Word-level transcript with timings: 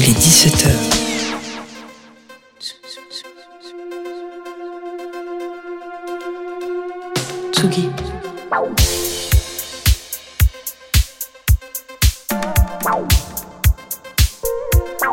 Il 0.00 0.04
est 0.04 0.12
17h. 0.12 0.68
Tsugi. 7.50 7.90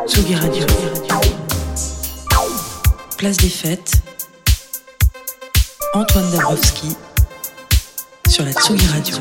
Tsugi 0.06 0.34
Radio. 0.36 0.66
Place 3.18 3.36
des 3.38 3.48
fêtes. 3.48 3.90
Antoine 5.94 6.30
Dabrowski 6.30 6.96
sur 8.28 8.44
la 8.44 8.52
Tsugi 8.52 8.86
Radio. 8.86 9.16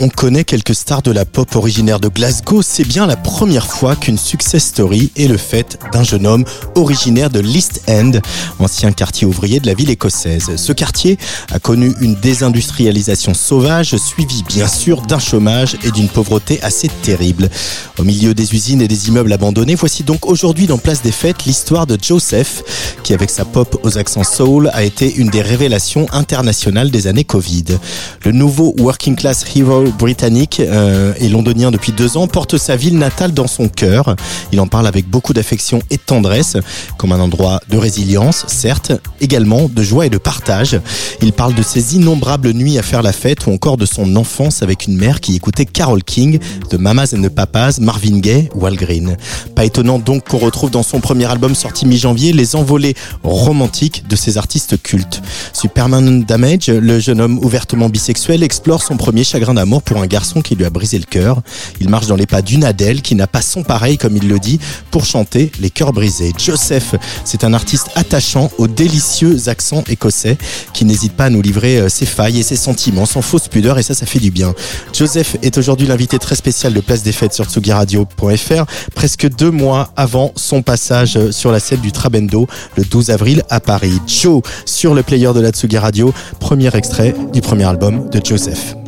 On 0.00 0.08
connaît 0.08 0.44
quelques 0.44 0.74
stars 0.74 1.00
de 1.00 1.10
la 1.10 1.24
pop 1.24 1.56
originaire 1.56 2.00
de 2.00 2.08
Glasgow, 2.08 2.60
c'est 2.60 2.86
bien 2.86 3.06
la 3.06 3.16
première 3.16 3.66
fois 3.66 3.96
qu'une 3.96 4.18
success 4.18 4.64
story 4.64 5.10
est 5.16 5.26
le 5.26 5.38
fait 5.38 5.78
d'un 5.92 6.02
jeune 6.02 6.26
homme 6.26 6.44
originaire 6.74 7.30
de 7.30 7.40
l'East 7.40 7.82
End, 7.88 8.12
ancien 8.58 8.92
quartier 8.92 9.26
ouvrier 9.26 9.58
de 9.58 9.66
la 9.66 9.74
ville 9.74 9.88
écossaise. 9.88 10.56
Ce 10.56 10.72
quartier 10.72 11.18
a 11.50 11.58
connu 11.58 11.94
une 12.02 12.14
désindustrialisation 12.14 13.32
sauvage, 13.32 13.96
suivie 13.96 14.42
bien 14.46 14.68
sûr 14.68 15.00
d'un 15.02 15.18
chômage 15.18 15.76
et 15.82 15.90
d'une 15.90 16.08
pauvreté 16.08 16.62
assez 16.62 16.88
terrible. 17.02 17.48
Au 17.98 18.04
milieu 18.04 18.34
des 18.34 18.54
usines 18.54 18.82
et 18.82 18.88
des 18.88 19.08
immeubles 19.08 19.32
abandonnés, 19.32 19.76
voici 19.76 20.02
donc 20.02 20.26
aujourd'hui 20.26 20.66
dans 20.66 20.78
Place 20.78 21.00
des 21.00 21.12
Fêtes 21.12 21.46
l'histoire 21.46 21.86
de 21.86 21.96
Joseph, 22.00 22.96
qui 23.02 23.14
avec 23.14 23.30
sa 23.30 23.46
pop 23.46 23.80
aux 23.82 23.96
accents 23.96 24.24
soul 24.24 24.70
a 24.74 24.82
été 24.82 25.14
une 25.14 25.30
des 25.30 25.42
révélations 25.42 26.06
internationales 26.12 26.90
des 26.90 27.06
années 27.06 27.24
Covid. 27.24 27.64
Le 28.24 28.32
nouveau 28.32 28.74
working 28.78 29.16
class 29.16 29.44
hero 29.56 29.69
britannique 29.78 30.60
euh, 30.60 31.12
et 31.18 31.28
londonien 31.28 31.70
depuis 31.70 31.92
deux 31.92 32.16
ans 32.16 32.26
porte 32.26 32.58
sa 32.58 32.76
ville 32.76 32.98
natale 32.98 33.32
dans 33.32 33.46
son 33.46 33.68
cœur. 33.68 34.16
Il 34.52 34.60
en 34.60 34.66
parle 34.66 34.86
avec 34.86 35.08
beaucoup 35.08 35.32
d'affection 35.32 35.80
et 35.90 35.96
de 35.96 36.02
tendresse, 36.02 36.56
comme 36.98 37.12
un 37.12 37.20
endroit 37.20 37.60
de 37.68 37.76
résilience, 37.76 38.44
certes, 38.48 38.92
également 39.20 39.68
de 39.68 39.82
joie 39.82 40.06
et 40.06 40.10
de 40.10 40.18
partage. 40.18 40.80
Il 41.22 41.32
parle 41.32 41.54
de 41.54 41.62
ses 41.62 41.96
innombrables 41.96 42.52
nuits 42.52 42.78
à 42.78 42.82
faire 42.82 43.02
la 43.02 43.12
fête 43.12 43.46
ou 43.46 43.52
encore 43.52 43.76
de 43.76 43.86
son 43.86 44.16
enfance 44.16 44.62
avec 44.62 44.86
une 44.86 44.96
mère 44.96 45.20
qui 45.20 45.36
écoutait 45.36 45.66
Carole 45.66 46.02
King, 46.02 46.38
de 46.70 46.76
Mamas 46.76 47.14
and 47.16 47.22
the 47.22 47.28
Papas, 47.28 47.78
Marvin 47.80 48.18
Gaye 48.18 48.48
ou 48.54 48.66
Green. 48.70 49.16
Pas 49.54 49.64
étonnant 49.64 49.98
donc 49.98 50.28
qu'on 50.28 50.38
retrouve 50.38 50.70
dans 50.70 50.82
son 50.82 51.00
premier 51.00 51.26
album 51.26 51.54
sorti 51.54 51.86
mi-janvier 51.86 52.32
les 52.32 52.56
envolées 52.56 52.94
romantiques 53.22 54.04
de 54.08 54.16
ces 54.16 54.38
artistes 54.38 54.80
cultes. 54.82 55.22
Superman 55.52 56.24
Damage, 56.24 56.68
le 56.68 57.00
jeune 57.00 57.20
homme 57.20 57.38
ouvertement 57.38 57.88
bisexuel 57.88 58.42
explore 58.42 58.82
son 58.82 58.96
premier 58.96 59.24
chagrin 59.24 59.49
d'amour 59.54 59.82
pour 59.82 60.00
un 60.00 60.06
garçon 60.06 60.42
qui 60.42 60.54
lui 60.54 60.64
a 60.64 60.70
brisé 60.70 60.98
le 60.98 61.04
cœur. 61.04 61.42
Il 61.80 61.88
marche 61.88 62.06
dans 62.06 62.16
les 62.16 62.26
pas 62.26 62.42
d'une 62.42 62.64
Adèle 62.64 63.02
qui 63.02 63.14
n'a 63.14 63.26
pas 63.26 63.42
son 63.42 63.62
pareil, 63.62 63.98
comme 63.98 64.16
il 64.16 64.28
le 64.28 64.38
dit, 64.38 64.60
pour 64.90 65.04
chanter 65.04 65.50
les 65.60 65.70
cœurs 65.70 65.92
brisés. 65.92 66.32
Joseph, 66.38 66.94
c'est 67.24 67.44
un 67.44 67.52
artiste 67.52 67.88
attachant 67.94 68.50
aux 68.58 68.66
délicieux 68.66 69.48
accents 69.48 69.84
écossais 69.88 70.38
qui 70.72 70.84
n'hésite 70.84 71.12
pas 71.12 71.26
à 71.26 71.30
nous 71.30 71.42
livrer 71.42 71.78
euh, 71.78 71.88
ses 71.88 72.06
failles 72.06 72.38
et 72.38 72.42
ses 72.42 72.56
sentiments 72.56 73.06
sans 73.06 73.22
fausse 73.22 73.48
pudeur 73.48 73.78
et 73.78 73.82
ça, 73.82 73.94
ça 73.94 74.06
fait 74.06 74.18
du 74.18 74.30
bien. 74.30 74.54
Joseph 74.92 75.36
est 75.42 75.58
aujourd'hui 75.58 75.86
l'invité 75.86 76.18
très 76.18 76.36
spécial 76.36 76.72
de 76.72 76.80
Place 76.80 77.02
des 77.02 77.12
Fêtes 77.12 77.32
sur 77.32 77.46
tsugiradio.fr, 77.46 78.64
presque 78.94 79.28
deux 79.28 79.50
mois 79.50 79.92
avant 79.96 80.32
son 80.36 80.62
passage 80.62 81.16
euh, 81.16 81.32
sur 81.32 81.52
la 81.52 81.60
scène 81.60 81.80
du 81.80 81.92
Trabendo 81.92 82.46
le 82.76 82.84
12 82.84 83.10
avril 83.10 83.42
à 83.50 83.60
Paris. 83.60 83.98
Joe 84.06 84.42
sur 84.64 84.94
le 84.94 85.02
player 85.02 85.32
de 85.34 85.40
la 85.40 85.50
Tsugi 85.50 85.78
Radio, 85.78 86.12
premier 86.38 86.74
extrait 86.74 87.14
du 87.32 87.40
premier 87.40 87.64
album 87.64 88.08
de 88.10 88.20
Joseph. 88.24 88.79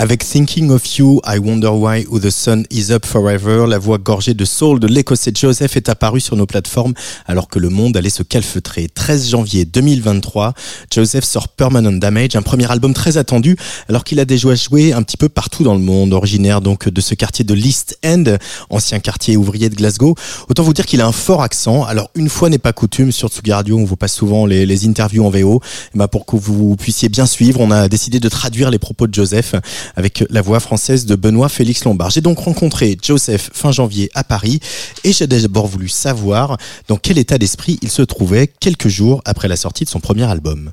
Avec 0.00 0.24
Thinking 0.24 0.70
of 0.70 0.96
You, 0.96 1.20
I 1.26 1.40
Wonder 1.40 1.70
Why 1.70 2.06
Who 2.08 2.20
the 2.20 2.30
Sun 2.30 2.66
Is 2.70 2.92
Up 2.92 3.04
Forever, 3.04 3.64
la 3.66 3.78
voix 3.78 3.98
gorgée 3.98 4.32
de 4.32 4.44
soul 4.44 4.78
de 4.78 4.86
l'écossais 4.86 5.32
Joseph 5.34 5.76
est 5.76 5.88
apparue 5.88 6.20
sur 6.20 6.36
nos 6.36 6.46
plateformes 6.46 6.94
alors 7.26 7.48
que 7.48 7.58
le 7.58 7.68
monde 7.68 7.96
allait 7.96 8.08
se 8.08 8.22
calfeutrer. 8.22 8.86
13 8.86 9.30
janvier 9.30 9.64
2023, 9.64 10.54
Joseph 10.94 11.24
sort 11.24 11.48
Permanent 11.48 11.90
Damage, 11.90 12.36
un 12.36 12.42
premier 12.42 12.70
album 12.70 12.94
très 12.94 13.16
attendu 13.16 13.56
alors 13.88 14.04
qu'il 14.04 14.20
a 14.20 14.24
déjà 14.24 14.54
joué 14.54 14.92
un 14.92 15.02
petit 15.02 15.16
peu 15.16 15.28
partout 15.28 15.64
dans 15.64 15.74
le 15.74 15.80
monde, 15.80 16.12
originaire 16.12 16.60
donc 16.60 16.88
de 16.88 17.00
ce 17.00 17.16
quartier 17.16 17.44
de 17.44 17.54
l'East 17.54 17.98
End, 18.06 18.36
ancien 18.70 19.00
quartier 19.00 19.36
ouvrier 19.36 19.68
de 19.68 19.74
Glasgow. 19.74 20.14
Autant 20.48 20.62
vous 20.62 20.74
dire 20.74 20.86
qu'il 20.86 21.00
a 21.00 21.08
un 21.08 21.12
fort 21.12 21.42
accent. 21.42 21.82
Alors 21.82 22.12
une 22.14 22.28
fois 22.28 22.50
n'est 22.50 22.58
pas 22.58 22.72
coutume, 22.72 23.10
sur 23.10 23.30
Tsugi 23.30 23.52
Radio, 23.52 23.76
on 23.76 23.84
vous 23.84 23.96
passe 23.96 24.14
souvent 24.14 24.46
les, 24.46 24.86
interviews 24.86 25.26
en 25.26 25.30
VO. 25.30 25.60
Et 25.92 25.98
bah, 25.98 26.06
pour 26.06 26.24
que 26.24 26.36
vous 26.36 26.76
puissiez 26.76 27.08
bien 27.08 27.26
suivre, 27.26 27.58
on 27.58 27.72
a 27.72 27.88
décidé 27.88 28.20
de 28.20 28.28
traduire 28.28 28.70
les 28.70 28.78
propos 28.78 29.08
de 29.08 29.14
Joseph 29.14 29.56
avec 29.96 30.24
la 30.30 30.42
voix 30.42 30.60
française 30.60 31.06
de 31.06 31.14
Benoît 31.14 31.48
Félix 31.48 31.84
Lombard. 31.84 32.10
J'ai 32.10 32.20
donc 32.20 32.38
rencontré 32.38 32.96
Joseph 33.02 33.50
fin 33.52 33.72
janvier 33.72 34.10
à 34.14 34.24
Paris 34.24 34.60
et 35.04 35.12
j'ai 35.12 35.26
d'abord 35.26 35.66
voulu 35.66 35.88
savoir 35.88 36.56
dans 36.88 36.96
quel 36.96 37.18
état 37.18 37.38
d'esprit 37.38 37.78
il 37.82 37.90
se 37.90 38.02
trouvait 38.02 38.46
quelques 38.46 38.88
jours 38.88 39.22
après 39.24 39.48
la 39.48 39.56
sortie 39.56 39.84
de 39.84 39.90
son 39.90 40.00
premier 40.00 40.24
album. 40.24 40.72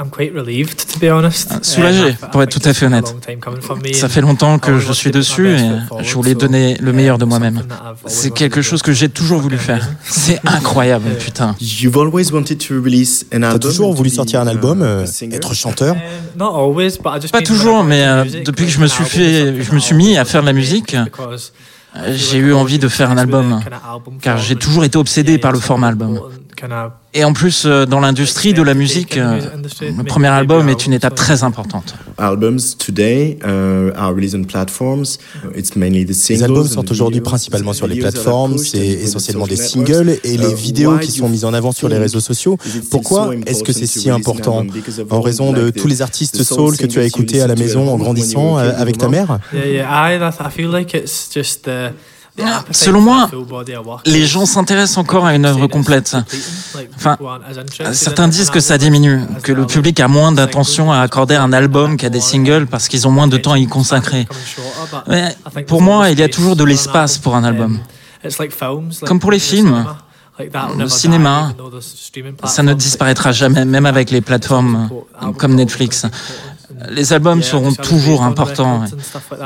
I'm 0.00 0.10
quite 0.10 0.32
relieved, 0.32 0.76
to 0.92 0.98
be 1.00 1.10
honest. 1.10 1.64
Soulagé, 1.64 2.16
pour 2.30 2.40
être 2.42 2.50
tout 2.60 2.68
à 2.68 2.72
fait 2.72 2.86
honnête. 2.86 3.12
Ça 3.94 4.08
fait 4.08 4.20
longtemps 4.20 4.60
que 4.60 4.78
je 4.78 4.92
suis 4.92 5.10
dessus 5.10 5.48
et 5.48 5.58
je 6.02 6.14
voulais 6.14 6.34
donner 6.36 6.76
le 6.80 6.92
meilleur 6.92 7.18
de 7.18 7.24
moi-même. 7.24 7.56
something 7.56 7.68
that 7.68 7.74
I've 7.74 7.96
always 8.04 8.14
C'est 8.14 8.28
wanted 8.28 8.38
quelque 8.38 8.54
to 8.60 8.62
chose 8.62 8.80
do. 8.80 8.86
que 8.86 8.92
j'ai 8.92 9.08
toujours 9.08 9.40
voulu 9.40 9.58
faire. 9.58 9.88
C'est 10.04 10.40
incroyable, 10.46 11.10
putain. 11.18 11.56
You've 11.60 11.96
always 11.96 12.30
wanted 12.32 12.58
to 12.68 12.74
release 12.80 13.24
an 13.34 13.40
T'as 13.40 13.46
album. 13.48 13.60
toujours 13.60 13.92
voulu 13.92 14.10
sortir 14.10 14.40
un 14.40 14.46
album, 14.46 14.82
euh, 14.82 15.04
être 15.32 15.54
chanteur? 15.54 15.96
Um, 16.38 16.76
Pas 17.32 17.42
toujours, 17.42 17.82
mais 17.82 18.04
euh, 18.06 18.24
depuis 18.44 18.66
que 18.66 18.70
je 18.72 18.78
me 18.78 18.86
an 18.86 18.86
suis 18.86 19.04
fait, 19.04 19.60
je 19.62 19.72
me 19.72 19.80
suis 19.80 19.96
mis 19.96 20.16
always 20.16 20.16
à 20.16 20.24
faire 20.24 20.42
de 20.42 20.46
la 20.46 20.52
wanted 20.52 20.62
to 20.62 20.68
musique. 20.68 20.96
J'ai 22.14 22.38
eu 22.38 22.52
I've 22.52 22.52
envie 22.52 22.78
de 22.78 22.86
always 22.86 22.88
faire 22.88 23.10
un 23.10 23.16
album, 23.18 23.60
car 24.20 24.36
form 24.36 24.38
j'ai 24.38 24.54
toujours 24.54 24.84
été 24.84 24.96
obsédé 24.96 25.38
par 25.38 25.50
le 25.50 25.58
format 25.58 25.88
album. 25.88 26.20
Et 27.14 27.24
en 27.24 27.32
plus, 27.32 27.64
euh, 27.66 27.86
dans 27.86 28.00
l'industrie 28.00 28.52
de 28.52 28.62
la 28.62 28.74
musique, 28.74 29.16
euh, 29.16 29.40
le 29.96 30.04
premier 30.04 30.28
album 30.28 30.68
est 30.68 30.86
une 30.86 30.92
étape 30.92 31.14
très 31.14 31.42
importante. 31.44 31.94
Albums 32.18 32.58
today 32.78 33.38
are 33.44 34.14
released 34.14 34.34
on 34.38 34.44
platforms. 34.44 35.18
It's 35.56 35.76
mainly 35.76 36.04
the 36.04 36.12
singles. 36.12 36.38
Les 36.38 36.44
albums 36.44 36.66
sortent 36.68 36.88
the 36.88 36.90
aujourd'hui 36.90 37.20
principalement 37.20 37.72
sur 37.72 37.86
les 37.86 37.96
plateformes, 38.00 38.58
c'est 38.58 38.78
essentiellement 38.86 39.46
des 39.46 39.56
social 39.56 39.86
singles 39.86 40.06
networks. 40.06 40.24
et 40.24 40.36
les 40.36 40.48
Uh, 40.52 40.54
vidéos 40.54 40.94
why 40.96 41.00
qui 41.00 41.12
sont 41.12 41.28
mises 41.28 41.44
en 41.44 41.54
avant 41.54 41.72
sur 41.72 41.88
les 41.88 41.98
réseaux 41.98 42.20
sociaux. 42.20 42.56
is 42.64 42.68
it 42.68 42.72
still 42.72 42.90
Pourquoi 42.90 43.26
so 43.26 43.32
est-ce 43.46 43.62
que 43.62 43.72
c'est 43.72 43.86
si 43.86 44.10
important 44.10 44.58
album? 44.60 44.72
because 44.74 44.98
of 45.00 45.12
En 45.12 45.18
all, 45.18 45.22
raison 45.24 45.52
de 45.52 45.70
tous 45.70 45.86
les 45.88 46.02
artistes 46.02 46.42
soul 46.42 46.76
que 46.76 46.86
tu 46.86 46.98
as 46.98 47.04
écoutés 47.04 47.40
à 47.40 47.46
la 47.46 47.54
maison 47.54 47.88
at 47.88 47.92
en 47.92 47.96
grandissant 47.98 48.58
euh, 48.58 48.72
avec 48.76 48.96
with 48.96 48.98
ta 48.98 49.06
your 49.06 49.10
mère? 49.12 49.38
Ah, 52.44 52.58
appetite 52.58 52.76
selon 52.76 53.00
moi, 53.00 53.30
Les 54.06 54.26
gens 54.26 54.46
s'intéressent 54.46 54.98
encore 54.98 55.26
à 55.26 55.34
une 55.34 55.44
œuvre 55.44 55.66
complète. 55.66 56.16
Enfin, 56.96 57.16
certains 57.92 58.28
disent 58.28 58.50
que 58.50 58.60
ça 58.60 58.78
diminue, 58.78 59.20
que 59.42 59.52
le 59.52 59.66
public 59.66 59.98
a 60.00 60.08
moins 60.08 60.32
d'attention 60.32 60.92
à 60.92 61.00
accorder 61.00 61.34
à 61.34 61.42
un 61.42 61.52
album 61.52 61.96
qu'à 61.96 62.10
des 62.10 62.20
singles 62.20 62.66
parce 62.66 62.88
qu'ils 62.88 63.06
ont 63.06 63.10
moins 63.10 63.28
de 63.28 63.36
temps 63.36 63.52
à 63.52 63.58
y 63.58 63.66
consacrer. 63.66 64.26
Mais 65.06 65.36
pour 65.66 65.82
moi, 65.82 66.10
il 66.10 66.18
y 66.18 66.22
a 66.22 66.28
toujours 66.28 66.56
de 66.56 66.64
l'espace 66.64 67.18
pour 67.18 67.34
un 67.36 67.44
album. 67.44 67.78
Comme 69.06 69.20
pour 69.20 69.30
les 69.30 69.38
films, 69.38 69.86
le 70.78 70.88
cinéma, 70.88 71.52
ça 72.44 72.62
ne 72.62 72.74
disparaîtra 72.74 73.32
jamais, 73.32 73.64
même 73.64 73.86
avec 73.86 74.10
les 74.10 74.20
plateformes 74.20 74.88
comme 75.36 75.54
Netflix. 75.54 76.06
Les 76.90 77.12
albums 77.12 77.42
seront 77.42 77.72
toujours 77.72 78.22
importants. 78.22 78.84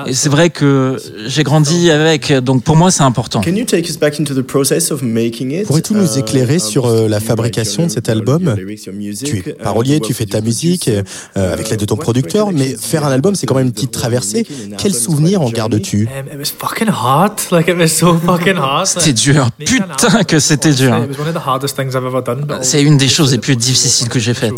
Et 0.06 0.14
c'est 0.14 0.29
vrai 0.29 0.50
que 0.50 0.96
j'ai 1.26 1.43
grandi 1.43 1.90
avec, 1.90 2.32
donc 2.32 2.62
pour 2.62 2.76
moi 2.76 2.90
c'est 2.90 3.02
important. 3.02 3.40
Can 3.40 3.55
you 3.55 3.64
take 3.64 3.88
us 3.88 3.99
back 3.99 4.20
into 4.20 4.34
the 4.34 4.43
process 4.43 4.90
of 4.90 5.02
making 5.02 5.52
it? 5.52 5.67
Pourrais-tu 5.67 5.94
nous 5.94 6.12
Uh, 6.12 6.19
éclairer 6.19 6.55
um, 6.55 6.61
sur 6.61 6.87
euh, 6.87 7.08
la 7.08 7.20
fabrication 7.20 7.87
de 7.87 7.90
cet 7.90 8.08
album? 8.08 8.55
Tu 8.56 9.37
es 9.37 9.50
uh, 9.50 9.55
parolier, 9.62 9.96
you 9.96 10.00
tu 10.00 10.14
fais 10.14 10.25
with 10.25 10.26
ta 10.26 10.40
musique 10.40 10.88
euh, 10.88 11.02
avec 11.37 11.70
l'aide 11.70 11.81
de 11.81 11.84
ton 11.84 11.96
What 11.96 12.05
producteur, 12.05 12.52
mais 12.52 12.76
faire 12.76 13.05
un 13.05 13.11
album 13.11 13.34
c'est 13.34 13.46
quand 13.46 13.55
même 13.55 13.67
une 13.67 13.70
of 13.70 13.73
petite 13.73 13.93
traversée. 13.93 14.46
making 14.49 14.75
an 14.75 14.76
Quel 14.79 14.93
album 14.93 15.00
is 15.00 15.05
souvenir 15.05 15.40
quite 15.40 15.49
en 15.49 15.50
a 15.50 15.52
gardes-tu? 15.52 16.08
Um. 16.08 16.43
C'était 18.84 19.12
dur. 19.12 19.49
Putain 19.58 20.25
que 20.25 20.38
c'était 20.38 20.73
dur. 20.73 20.96
It 20.99 21.11
was 21.11 21.20
one 21.20 21.29
of 21.29 21.34
the 21.34 21.46
hardest 21.46 21.76
things 21.76 21.94
I've 21.94 22.06
ever 22.06 22.23
done. 22.25 22.44
but 22.46 22.58
C'est 22.62 22.82
une 22.82 22.96
des 22.96 23.08
choses 23.08 23.32
les 23.32 23.38
plus 23.38 23.56
difficiles 23.56 24.08
que 24.08 24.19
j'ai 24.19 24.34
faites. 24.34 24.55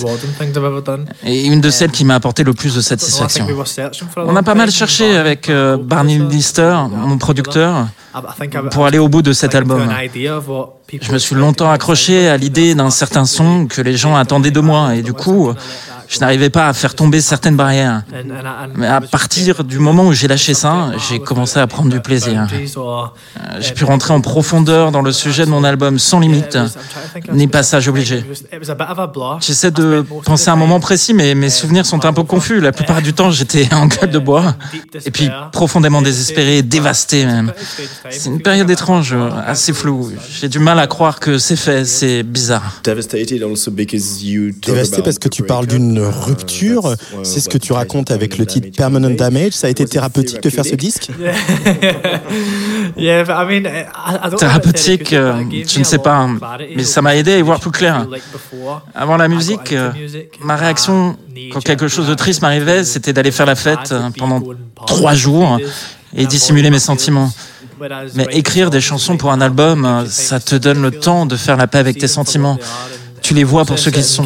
Et 1.24 1.46
une 1.46 1.60
de 1.60 1.70
celles 1.70 1.90
qui 1.90 2.04
m'a 2.04 2.14
apporté 2.14 2.42
le 2.42 2.52
plus 2.52 2.63
de 2.72 2.80
satisfaction. 2.80 3.46
On 4.16 4.36
a 4.36 4.42
pas 4.42 4.54
mal 4.54 4.70
cherché 4.70 5.16
avec 5.16 5.48
euh, 5.50 5.76
Barney 5.76 6.18
Lister, 6.18 6.74
mon 6.90 7.18
producteur, 7.18 7.88
think 8.38 8.54
I- 8.54 8.68
pour 8.70 8.86
aller 8.86 8.98
au 8.98 9.08
bout 9.08 9.22
de 9.22 9.32
cet 9.32 9.54
album. 9.54 9.88
Je 11.02 11.12
me 11.12 11.18
suis 11.18 11.34
longtemps 11.34 11.70
accroché 11.70 12.28
à 12.28 12.36
l'idée 12.36 12.74
d'un 12.74 12.90
certain 12.90 13.24
son 13.24 13.66
que 13.66 13.82
les 13.82 13.96
gens 13.96 14.14
attendaient 14.16 14.50
de 14.52 14.60
moi. 14.60 14.94
Et 14.94 15.02
du 15.02 15.12
coup, 15.12 15.52
je 16.14 16.20
n'arrivais 16.20 16.50
pas 16.50 16.68
à 16.68 16.72
faire 16.72 16.94
tomber 16.94 17.20
certaines 17.20 17.56
barrières. 17.56 18.02
Mais 18.76 18.86
I 18.86 18.90
à 18.90 19.00
partir 19.00 19.64
du 19.64 19.80
moment 19.80 20.06
où 20.06 20.12
j'ai 20.12 20.28
lâché 20.28 20.54
ça, 20.54 20.92
j'ai 21.08 21.18
commencé 21.18 21.58
à 21.58 21.66
prendre 21.66 21.90
du 21.90 22.00
plaisir. 22.00 22.46
J'ai 23.58 23.74
pu 23.74 23.84
rentrer 23.84 24.14
en 24.14 24.20
profondeur 24.20 24.92
dans 24.92 25.02
le 25.02 25.10
sujet 25.10 25.44
de 25.44 25.50
mon 25.50 25.64
album 25.64 25.98
sans 25.98 26.20
limite, 26.20 26.56
ni 27.32 27.44
a 27.44 27.48
passage 27.48 27.88
obligé. 27.88 28.24
J'essaie 29.40 29.68
I 29.68 29.72
de 29.72 30.04
spent 30.04 30.14
most 30.14 30.18
of 30.18 30.24
penser 30.24 30.44
the 30.44 30.48
à 30.48 30.52
un 30.52 30.56
moment 30.56 30.76
time, 30.76 30.82
précis, 30.82 31.14
mais 31.14 31.34
mes 31.34 31.50
souvenirs 31.50 31.84
sont 31.84 32.04
un 32.04 32.12
peu 32.12 32.22
confus. 32.22 32.60
La 32.60 32.70
plupart 32.70 33.02
du 33.02 33.12
temps, 33.12 33.30
j'étais 33.32 33.68
en 33.74 33.86
gueule 33.86 34.10
de 34.10 34.18
bois, 34.18 34.54
et 35.04 35.10
puis 35.10 35.28
profondément 35.50 36.00
désespéré, 36.00 36.62
dévasté 36.62 37.26
même. 37.26 37.52
C'est 38.10 38.28
une 38.28 38.40
période 38.40 38.70
étrange, 38.70 39.12
euh, 39.12 39.30
assez 39.46 39.72
floue. 39.72 40.12
J'ai 40.40 40.48
du 40.48 40.60
mal 40.60 40.78
à 40.78 40.86
croire 40.86 41.18
que 41.18 41.38
c'est 41.38 41.56
fait, 41.56 41.84
c'est 41.84 42.22
bizarre. 42.22 42.80
Devastated 42.84 43.42
also 43.42 43.70
because 43.72 44.22
you 44.22 44.52
talk 44.52 44.74
Dévasté 44.74 44.96
about 44.96 45.04
parce 45.04 45.18
que 45.18 45.28
tu 45.28 45.42
parles 45.42 45.66
d'une 45.66 46.03
rupture. 46.08 46.82
that's 46.82 47.12
one 47.12 47.24
C'est 47.24 47.40
ce 47.40 47.48
que 47.48 47.58
the 47.58 47.58
tu 47.58 47.72
racontes 47.72 48.10
avec 48.10 48.38
le 48.38 48.46
titre 48.46 48.68
Permanent 48.76 49.10
Damage. 49.10 49.52
Ça 49.52 49.66
a 49.66 49.70
été 49.70 49.84
thérapeutique 49.84 50.42
de 50.42 50.50
faire 50.50 50.64
ce 50.64 50.74
disque 50.74 51.08
Thérapeutique, 54.38 55.12
euh, 55.12 55.42
je 55.66 55.78
ne 55.78 55.84
a 55.84 55.84
sais 55.84 55.98
pas, 55.98 56.28
clarity 56.38 56.74
mais 56.76 56.84
ça 56.84 57.02
m'a 57.02 57.16
aidé 57.16 57.32
à 57.32 57.38
y 57.38 57.42
voir 57.42 57.60
plus 57.60 57.70
clair. 57.70 58.02
feel 58.02 58.10
like 58.10 58.22
before. 58.32 58.82
Avant 58.94 59.16
la 59.16 59.28
musique, 59.28 59.72
euh, 59.72 59.92
music, 59.92 60.38
ma 60.42 60.56
réaction 60.56 61.16
nature, 61.34 61.50
quand 61.52 61.60
quelque 61.60 61.88
chose 61.88 62.08
de 62.08 62.14
triste 62.14 62.42
m'arrivait, 62.42 62.84
c'était 62.84 63.12
d'aller 63.12 63.30
faire 63.30 63.46
la 63.46 63.54
fête 63.54 63.92
euh, 63.92 64.10
pendant 64.16 64.42
trois 64.86 65.14
jours 65.14 65.58
days, 65.58 65.66
et 66.16 66.24
and 66.24 66.28
dissimuler 66.28 66.70
mes 66.70 66.78
sentiments. 66.78 67.30
Mais 68.14 68.26
writing 68.26 68.38
écrire 68.38 68.70
des 68.70 68.80
songs, 68.80 68.98
chansons 68.98 69.16
pour 69.16 69.32
un 69.32 69.40
album, 69.40 69.84
albums, 69.84 69.84
euh, 69.84 70.04
gives 70.04 70.06
you 70.06 70.10
ça 70.10 70.38
time 70.38 70.40
te 70.40 70.50
to 70.50 70.58
donne 70.58 70.82
le 70.82 70.90
temps 70.92 71.26
de 71.26 71.36
faire 71.36 71.56
la 71.56 71.66
paix 71.66 71.78
avec 71.78 71.96
see 71.96 72.00
tes 72.00 72.08
sentiments. 72.08 72.58
Tu 73.20 73.34
les 73.34 73.44
vois 73.44 73.64
pour 73.64 73.78
ce 73.78 73.90
qu'ils 73.90 74.04
sont. 74.04 74.24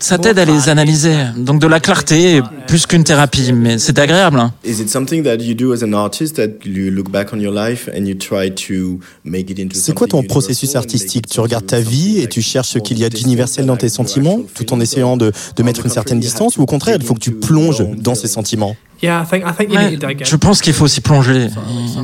Ça 0.00 0.16
t'aide 0.16 0.38
à 0.38 0.44
les 0.44 0.68
analyser, 0.68 1.16
donc 1.36 1.60
de 1.60 1.66
la 1.66 1.80
clarté, 1.80 2.40
plus 2.68 2.86
qu'une 2.86 3.02
thérapie, 3.02 3.52
mais 3.52 3.78
c'est 3.78 3.98
agréable. 3.98 4.40
Is 4.64 4.80
it 4.80 4.88
something 4.88 5.24
that 5.24 5.36
you 5.36 5.54
do 5.54 5.72
as 5.72 5.82
an 5.82 5.92
artist 5.92 6.36
that 6.36 6.64
you 6.64 6.90
look 6.90 7.10
back 7.10 7.32
on 7.32 7.40
your 7.40 7.52
life 7.52 7.88
and 7.92 8.04
you 8.04 8.14
try 8.14 8.50
to 8.50 9.00
make 9.24 9.50
it 9.50 9.58
into 9.58 9.76
C'est 9.76 9.94
quoi 9.94 10.06
ton 10.06 10.22
processus 10.22 10.76
artistique? 10.76 11.26
Tu 11.26 11.40
regardes 11.40 11.66
ta 11.66 11.80
vie 11.80 12.20
et 12.20 12.28
tu 12.28 12.42
cherches 12.42 12.68
ce 12.68 12.78
qu'il 12.78 12.98
y 12.98 13.04
a 13.04 13.08
d'universel 13.08 13.66
dans 13.66 13.76
tes 13.76 13.88
sentiments, 13.88 14.40
tout 14.54 14.72
en 14.72 14.80
essayant 14.80 15.16
de, 15.16 15.32
de 15.56 15.62
mettre 15.62 15.82
the 15.82 15.86
une 15.86 15.90
certaine 15.90 16.20
distance, 16.20 16.58
ou 16.58 16.62
au 16.62 16.66
contraire, 16.66 16.96
il 16.98 17.04
faut 17.04 17.14
que 17.14 17.20
tu 17.20 17.32
plonges 17.32 17.80
long 17.80 17.96
dans 17.96 18.14
ces 18.14 18.28
sentiments? 18.28 18.76
Yeah, 19.00 19.22
I 19.22 19.26
think 19.26 19.44
I 19.46 19.52
think 19.56 19.70
you 19.72 19.76
Ouais, 19.78 19.90
need 19.90 20.00
to 20.00 20.06
dig 20.08 20.22
in. 20.22 20.24
je 20.24 20.36
pense 20.36 20.60
qu'il 20.60 20.72
faut 20.72 20.88
s'y 20.88 21.00
plonger. 21.00 21.48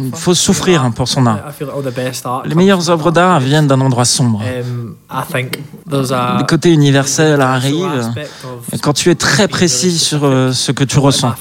Il 0.05 0.15
faut 0.15 0.35
souffrir 0.35 0.89
pour 0.95 1.09
son 1.09 1.27
art. 1.27 1.41
Les 2.45 2.55
meilleures 2.55 2.89
œuvres 2.89 3.11
d'art 3.11 3.41
viennent 3.41 3.67
d'un 3.67 3.81
endroit 3.81 4.05
sombre. 4.05 4.41
Um, 4.43 4.95
Le 5.11 6.45
côté 6.45 6.73
universel 6.73 7.41
arrive 7.41 8.13
quand 8.83 8.93
tu 8.93 9.11
es 9.11 9.15
très 9.17 9.49
précis 9.49 9.99
sur 9.99 10.25
euh, 10.25 10.53
ce 10.53 10.71
que 10.73 10.85
tu 10.85 10.99
ressens. 10.99 11.35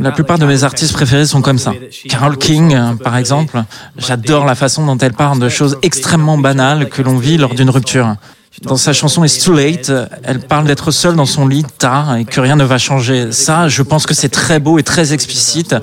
La 0.00 0.10
that, 0.10 0.12
plupart 0.12 0.38
de 0.38 0.46
mes 0.46 0.64
artistes 0.64 0.90
King. 0.90 0.96
préférés 0.96 1.26
sont 1.26 1.40
comme 1.42 1.58
ça. 1.58 1.72
Carole 2.08 2.36
King, 2.36 2.76
par 3.02 3.16
exemple, 3.16 3.62
j'adore 3.96 4.44
la 4.44 4.54
façon 4.54 4.84
dont 4.86 4.98
elle 4.98 5.12
parle 5.14 5.38
de 5.38 5.48
choses 5.48 5.78
extrêmement 5.82 6.38
banales 6.38 6.88
que 6.88 7.00
l'on 7.02 7.18
vit 7.18 7.36
lors 7.36 7.54
d'une 7.54 7.70
rupture. 7.70 8.16
Dans 8.62 8.76
sa 8.76 8.92
chanson 8.92 9.24
It's 9.24 9.42
Too 9.42 9.52
Late, 9.52 9.92
elle 10.22 10.38
parle 10.38 10.66
d'être 10.66 10.90
seule 10.90 11.16
dans 11.16 11.26
son 11.26 11.46
lit 11.46 11.64
tard 11.78 12.16
et 12.16 12.24
que 12.24 12.40
rien 12.40 12.56
ne 12.56 12.64
va 12.64 12.78
changer. 12.78 13.32
Ça, 13.32 13.68
je 13.68 13.82
pense 13.82 14.06
que 14.06 14.14
c'est 14.14 14.28
très 14.28 14.60
beau 14.60 14.78
et 14.78 14.82
très 14.82 15.12
explicite 15.12 15.74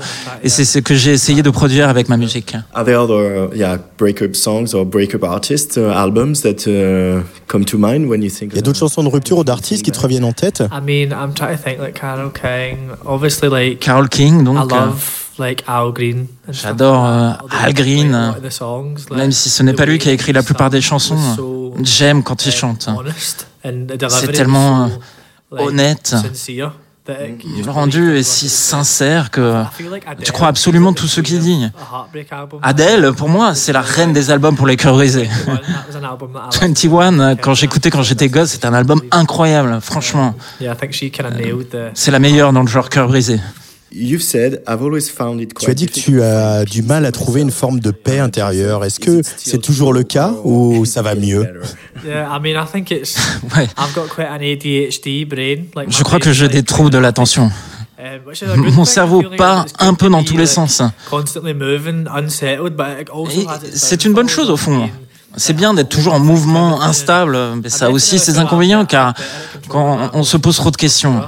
et 0.42 0.50
c'est 0.50 0.64
ce 0.66 0.80
que 0.80 0.96
j'ai 0.96 1.12
essayé 1.12 1.44
de 1.44 1.50
produire 1.50 1.90
avec 1.90 2.08
ma 2.08 2.18
musique. 2.18 2.56
Are 2.74 2.86
there 2.86 2.98
other 2.98 3.50
yeah 3.54 3.78
breakup 3.98 4.36
songs 4.36 4.74
or 4.74 4.86
breakup 4.86 5.24
artists 5.24 5.78
uh, 5.78 5.92
albums 5.94 6.42
that 6.42 6.66
uh, 6.68 7.22
come 7.48 7.66
to 7.66 7.78
mind 7.78 8.08
when 8.08 8.24
you 8.24 8.30
think? 8.30 8.54
Il 8.54 8.56
y 8.56 8.60
a 8.60 8.62
d'autres 8.62 8.80
chansons 8.80 9.04
de 9.04 9.10
rupture 9.10 9.38
ou 9.38 9.44
d'artistes 9.44 9.84
qui 9.84 9.92
te 9.92 10.00
reviennent 10.00 10.24
en 10.24 10.34
tête? 10.34 10.64
I 10.72 10.82
mean, 10.82 11.12
I'm 11.12 11.34
trying 11.34 11.58
to 11.58 11.64
think 11.64 11.80
like 11.80 12.00
Carol 12.00 12.32
King. 12.32 12.78
Obviously, 13.06 13.50
like 13.50 13.80
Carole 13.80 14.08
King, 14.08 14.42
I 14.42 14.44
donc, 14.46 14.58
euh, 14.72 14.76
love 14.76 15.21
like 15.42 15.64
Al 15.68 15.92
Green. 15.92 16.28
J'adore, 16.50 17.06
euh, 17.06 17.32
Al 17.64 17.74
Green, 17.74 18.34
même 19.12 19.32
si 19.32 19.50
ce 19.50 19.64
n'est 19.64 19.74
pas 19.74 19.86
lui 19.86 19.98
qui 20.00 20.08
a 20.10 20.14
écrit 20.14 20.32
la 20.34 20.42
he 20.42 20.46
plupart 20.46 20.70
des 20.70 20.82
chansons, 20.82 21.18
so, 21.36 21.74
j'aime 21.84 22.24
quand 22.24 22.46
il 22.46 22.52
chante. 22.52 22.88
honest, 22.88 23.48
and 23.66 23.88
the 23.98 24.10
C'est 24.10 24.32
tellement, 24.32 24.90
like, 25.52 25.68
honnête. 25.68 26.08
sincere 26.08 26.74
that 27.06 27.14
it- 27.28 27.44
you 27.44 27.56
just 27.58 27.66
Le 27.66 27.72
rendu 27.72 28.00
believe 28.02 28.16
est 28.16 28.18
what 28.20 28.24
si 28.24 28.48
sincère 28.50 29.32
que 29.32 29.64
tu 30.24 30.32
crois 30.32 30.48
absolument 30.50 30.94
tout 30.94 31.08
ce 31.08 31.20
the 31.22 31.24
qu'il 31.26 31.40
dit. 31.40 31.66
Adele, 32.62 33.12
pour 33.14 33.28
moi, 33.30 33.56
c'est 33.56 33.74
la 33.74 33.82
reine 33.82 34.14
des 34.14 34.30
albums 34.30 34.56
pour 34.56 34.68
les 34.68 34.78
cœurs 34.78 34.94
brisés. 34.94 35.28
That 35.46 35.52
was 35.90 35.98
an 35.98 36.04
album 36.10 36.32
that 36.34 36.40
I 36.40 36.46
liked. 36.52 36.62
21, 36.62 37.36
quand 37.38 37.54
j'écoutais 37.56 37.90
quand 37.90 38.04
j'étais 38.04 38.30
gosse, 38.30 38.50
c'est 38.52 38.66
un 38.66 38.74
album 38.74 39.02
incroyable, 39.12 39.80
franchement. 39.82 40.36
Yeah, 40.60 40.74
I 40.74 40.78
think 40.78 40.94
she 40.94 41.12
kind 41.12 41.26
of 41.28 41.34
nailed 41.36 41.70
the. 41.70 41.92
C'est 41.96 42.12
la 42.12 42.20
meilleure 42.20 42.54
dans 42.54 42.62
le 42.62 42.68
genre 42.68 42.90
cœur 42.90 43.08
brisé. 43.08 43.40
You've 43.94 44.24
said 44.24 44.64
I've 44.68 44.82
always 44.82 45.10
found 45.10 45.42
it. 45.42 45.54
Tu 45.54 45.70
as 45.70 45.74
dit 45.74 45.86
que 45.86 45.92
tu 46.00 46.22
as 46.24 46.64
du 46.64 46.82
mal 46.82 47.06
à 47.06 47.12
trouver 47.12 47.42
une 47.42 47.52
forme 47.52 47.80
de 47.82 47.92
paix 47.92 48.20
intérieure. 48.20 48.86
Est-ce 48.86 49.00
que 49.02 49.22
c'est 49.38 49.62
toujours 49.62 49.92
le 49.92 50.04
cas 50.04 50.34
ou 50.46 50.86
ça 50.86 51.02
va 51.02 51.14
mieux? 51.16 51.46
Yeah, 52.06 52.30
I 52.34 52.40
mean, 52.42 52.56
I 52.62 52.66
think 52.72 52.90
it's. 52.92 53.18
Ouais. 53.56 53.68
I've 53.78 53.94
got 53.94 54.08
quite 54.08 54.28
an 54.30 54.40
ADHD 54.42 55.28
brain. 55.28 55.66
Like 55.76 55.92
Je 55.92 56.04
crois 56.04 56.20
que 56.20 56.32
j'ai 56.32 56.48
des 56.48 56.64
troubles 56.64 56.90
de 56.90 56.98
l'attention. 57.00 57.52
um, 58.00 58.72
Mon 58.74 58.86
cerveau 58.86 59.24
part 59.38 59.64
it's 59.66 59.74
good 59.74 59.88
un 59.88 59.94
peu 59.94 60.06
to 60.06 60.12
dans 60.12 60.22
be, 60.22 60.26
tous 60.26 60.38
les 60.38 60.46
sens. 60.46 60.82
C'est 63.74 64.06
une 64.06 64.14
bonne 64.14 64.30
chose 64.30 64.50
au 64.50 64.58
fond. 64.58 64.90
C'est 65.38 65.54
bien 65.54 65.74
d'être 65.74 65.90
toujours 65.90 66.14
en 66.14 66.20
mouvement, 66.20 66.82
instable, 66.82 67.38
mais 67.62 67.70
ça 67.70 67.86
a 67.86 67.90
aussi 67.90 68.20
ses 68.20 68.38
inconvénients 68.38 68.86
car 68.86 69.14
quand 69.70 70.12
on 70.14 70.24
se 70.24 70.38
pose 70.38 70.56
trop 70.58 70.72
de 70.72 70.78
questions, 70.78 71.22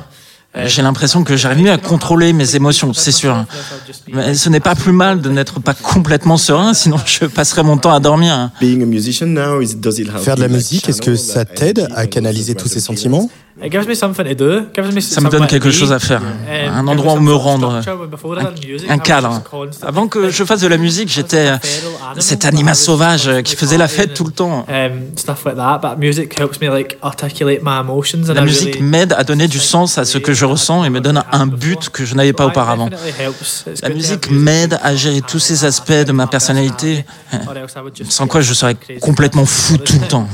j'ai 0.65 0.81
l'impression 0.81 1.23
que 1.23 1.35
j'arrive 1.35 1.65
mieux 1.65 1.71
à 1.71 1.77
contrôler 1.77 2.31
mes 2.33 2.55
émotions, 2.55 2.93
c'est 2.93 3.11
sûr. 3.11 3.45
Mais 4.11 4.35
ce 4.35 4.49
n'est 4.49 4.59
pas 4.59 4.75
plus 4.75 4.91
mal 4.91 5.21
de 5.21 5.29
n'être 5.29 5.59
pas 5.59 5.73
complètement 5.73 6.37
serein, 6.37 6.73
sinon 6.73 6.97
je 7.05 7.25
passerai 7.25 7.63
mon 7.63 7.77
temps 7.77 7.93
à 7.93 7.99
dormir. 7.99 8.51
Being 8.59 8.83
a 8.83 8.85
musician 8.85 9.27
now, 9.27 9.61
is, 9.61 9.75
does 9.75 9.99
it 9.99 10.07
help 10.07 10.19
Faire 10.19 10.35
de 10.35 10.41
la 10.41 10.47
musique, 10.47 10.87
est-ce 10.89 11.01
que 11.01 11.15
ça 11.15 11.45
t'aide 11.45 11.87
à 11.95 12.05
canaliser 12.07 12.55
tous 12.55 12.67
ces 12.67 12.79
sentiments? 12.79 13.29
Gives 13.61 13.87
me 13.87 13.95
something 13.95 14.25
to 14.25 14.33
do. 14.33 14.65
Gives 14.73 14.93
me 14.93 15.01
Ça 15.01 15.21
me 15.21 15.29
donne 15.29 15.47
quelque 15.47 15.71
chose 15.71 15.91
à 15.91 15.99
faire, 15.99 16.21
un 16.49 16.87
endroit 16.87 17.13
où 17.13 17.19
me 17.19 17.33
rendre, 17.33 17.69
un, 17.69 18.89
un 18.89 18.97
cadre. 18.97 19.41
Avant 19.81 20.07
que 20.07 20.29
je 20.29 20.43
fasse 20.43 20.61
de 20.61 20.67
la 20.67 20.77
musique, 20.77 21.09
j'étais 21.13 21.47
euh, 21.49 21.57
cet 22.19 22.45
animal 22.45 22.75
sauvage 22.75 23.29
qui 23.43 23.55
faisait 23.55 23.77
la 23.77 23.87
fête 23.87 24.13
tout 24.13 24.23
le 24.23 24.31
temps. 24.31 24.65
Um, 24.69 25.03
emotions 27.63 28.29
and 28.29 28.33
La 28.33 28.41
musique 28.41 28.81
m'aide 28.81 29.13
à 29.13 29.23
donner 29.23 29.47
du 29.47 29.59
sens 29.59 29.97
à 29.97 30.05
ce 30.05 30.17
que 30.17 30.33
je 30.33 30.45
ressens 30.45 30.83
et 30.85 30.89
me 30.89 30.99
donne 30.99 31.23
un 31.31 31.47
but 31.47 31.89
que 31.89 32.05
je 32.05 32.15
n'avais 32.15 32.33
pas 32.33 32.45
auparavant. 32.47 32.89
La 33.81 33.89
musique 33.89 34.31
m'aide 34.31 34.79
à 34.81 34.95
gérer 34.95 35.21
tous 35.21 35.39
ces 35.39 35.65
aspects 35.65 35.91
de 35.91 36.11
ma 36.11 36.27
personnalité, 36.27 37.05
sans 38.09 38.27
quoi 38.27 38.41
je 38.41 38.53
serais 38.53 38.75
complètement 39.01 39.45
fou 39.45 39.77
tout 39.77 39.99
le 39.99 40.07
temps. 40.07 40.27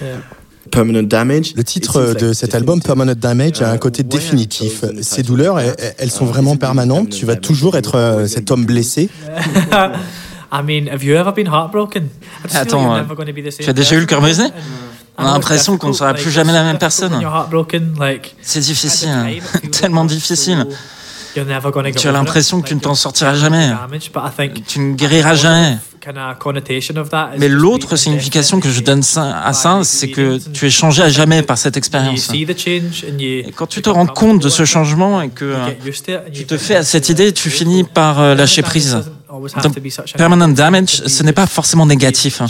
Permanent 0.76 1.02
damage. 1.04 1.54
Le 1.56 1.64
titre 1.64 2.12
de 2.12 2.34
cet 2.34 2.54
album, 2.54 2.82
Permanent 2.82 3.14
Damage, 3.16 3.62
a 3.62 3.70
un 3.70 3.78
côté 3.78 4.02
définitif. 4.02 4.84
Ces 5.00 5.22
douleurs, 5.22 5.58
elles, 5.58 5.74
elles 5.96 6.10
sont 6.10 6.26
vraiment 6.26 6.56
permanentes. 6.56 7.08
Tu 7.08 7.24
vas 7.24 7.36
toujours 7.36 7.78
être 7.78 7.94
euh, 7.94 8.26
cet 8.26 8.50
homme 8.50 8.66
blessé. 8.66 9.08
I 10.52 10.62
mean, 10.62 10.86
have 10.92 11.02
you 11.02 11.16
ever 11.16 11.32
been 11.32 11.46
heartbroken? 11.46 12.04
I 12.04 12.42
just 12.42 12.52
feel 12.52 12.60
Attends, 12.60 12.94
euh, 12.94 13.02
tu 13.58 13.70
as 13.70 13.72
déjà 13.72 13.96
eu 13.96 14.00
le 14.00 14.06
cœur 14.06 14.20
person. 14.20 14.44
brisé 14.44 14.54
On 15.16 15.24
a 15.24 15.32
l'impression 15.32 15.78
qu'on 15.78 15.86
ne 15.86 15.92
difficult, 15.92 16.10
sera 16.10 16.22
plus 16.22 16.30
jamais 16.30 16.52
la 16.52 16.60
it's 16.60 16.66
même 16.66 16.90
difficult 16.90 17.22
personne. 17.50 18.26
C'est 18.42 18.60
difficile, 18.60 19.08
feels 19.62 19.70
tellement 19.70 20.04
difficile. 20.04 20.66
so 20.68 21.40
you're 21.40 21.48
never 21.48 21.70
gonna 21.70 21.88
get 21.90 22.00
Tu 22.00 22.08
as 22.08 22.12
l'impression 22.12 22.60
que 22.60 22.68
tu 22.68 22.74
ne 22.74 22.80
t'en 22.80 22.94
sortiras 22.94 23.32
so 23.34 23.40
jamais. 23.40 23.68
damaged, 23.70 24.12
but 24.12 24.22
I 24.26 24.30
think 24.36 24.66
Tu 24.66 24.78
ne 24.80 24.94
guériras 24.94 25.36
jamais. 25.36 25.78
Mais 27.38 27.48
l'autre 27.48 27.96
signification 27.96 28.60
que 28.60 28.70
je 28.70 28.80
donne 28.80 29.02
à 29.16 29.52
ça, 29.52 29.80
c'est 29.82 30.08
que 30.08 30.38
tu 30.52 30.66
es 30.66 30.70
changé 30.70 31.02
à 31.02 31.08
jamais 31.08 31.42
par 31.42 31.58
cette 31.58 31.76
You 31.76 31.78
expérience. 31.78 32.30
Et 33.18 33.52
quand 33.54 33.66
tu 33.66 33.82
te 33.82 33.90
rends 33.90 34.06
compte 34.06 34.42
de 34.42 34.48
ce 34.48 34.64
changement 34.64 35.20
et 35.22 35.28
que 35.30 35.44
euh, 35.44 35.66
tu 36.32 36.46
te 36.46 36.56
fais 36.56 36.76
à 36.76 36.84
cette 36.84 37.08
idée, 37.08 37.32
tu 37.32 37.50
finis 37.50 37.84
par 37.84 38.20
euh, 38.20 38.34
lâcher 38.34 38.62
prise. 38.62 38.98
Donc, 39.62 39.74
permanent 40.16 40.48
damage, 40.48 41.02
ce 41.06 41.22
n'est 41.22 41.32
pas 41.32 41.46
forcément 41.46 41.84
négatif. 41.86 42.40
hein. 42.40 42.46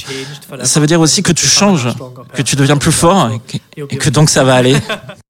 Ça 0.63 0.79
veut 0.81 0.87
dire 0.87 1.01
aussi 1.01 1.23
que 1.23 1.33
tu 1.33 1.47
changes, 1.47 1.89
que 2.35 2.43
tu 2.43 2.55
deviens 2.57 2.77
plus 2.77 2.93
fort 2.93 3.31
et 3.91 3.97
que 3.97 4.11
donc 4.11 4.31
ça 4.31 4.45
va 4.45 4.55
aller. 4.55 4.77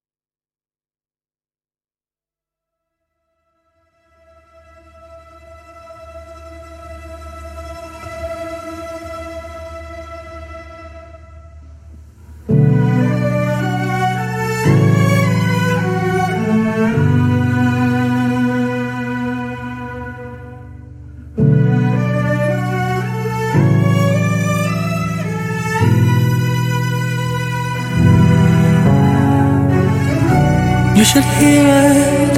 should 31.16 31.24
hear 31.40 31.64
it. 31.64 32.34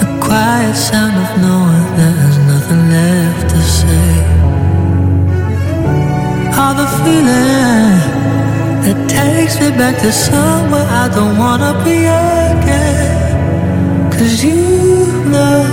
The 0.00 0.06
quiet 0.24 0.74
sound 0.74 1.16
of 1.24 1.30
knowing 1.42 1.86
there's 1.98 2.38
nothing 2.52 2.82
left 2.96 3.50
to 3.50 3.60
say. 3.78 4.12
All 6.58 6.74
the 6.82 6.88
feeling 7.02 7.92
that 8.84 8.98
takes 9.06 9.60
me 9.60 9.68
back 9.80 10.00
to 10.00 10.10
somewhere 10.12 10.88
I 11.02 11.04
don't 11.14 11.36
wanna 11.36 11.72
be 11.84 11.98
again. 12.06 14.10
Cause 14.12 14.42
you 14.42 14.64
know 15.32 15.63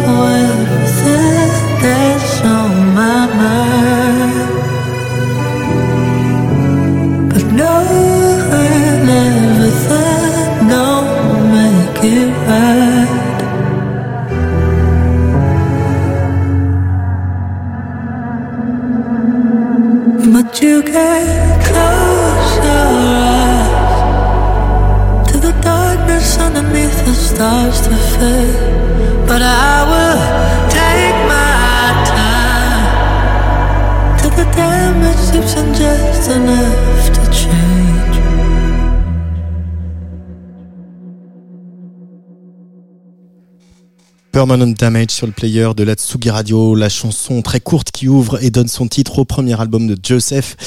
Permanent 44.41 44.74
Damage 44.75 45.12
sur 45.12 45.27
le 45.27 45.33
player 45.33 45.69
de 45.77 45.83
la 45.83 45.93
Tsugi 45.93 46.31
Radio, 46.31 46.74
la 46.74 46.89
chanson 46.89 47.43
très 47.43 47.60
courte 47.60 47.91
qui 47.91 48.07
ouvre 48.07 48.43
et 48.43 48.50
donne 48.50 48.67
son 48.67 48.88
titre 48.88 49.19
au 49.19 49.24
premier 49.24 49.62
album 49.62 49.86
de 49.86 49.95
Joseph. 50.01 50.57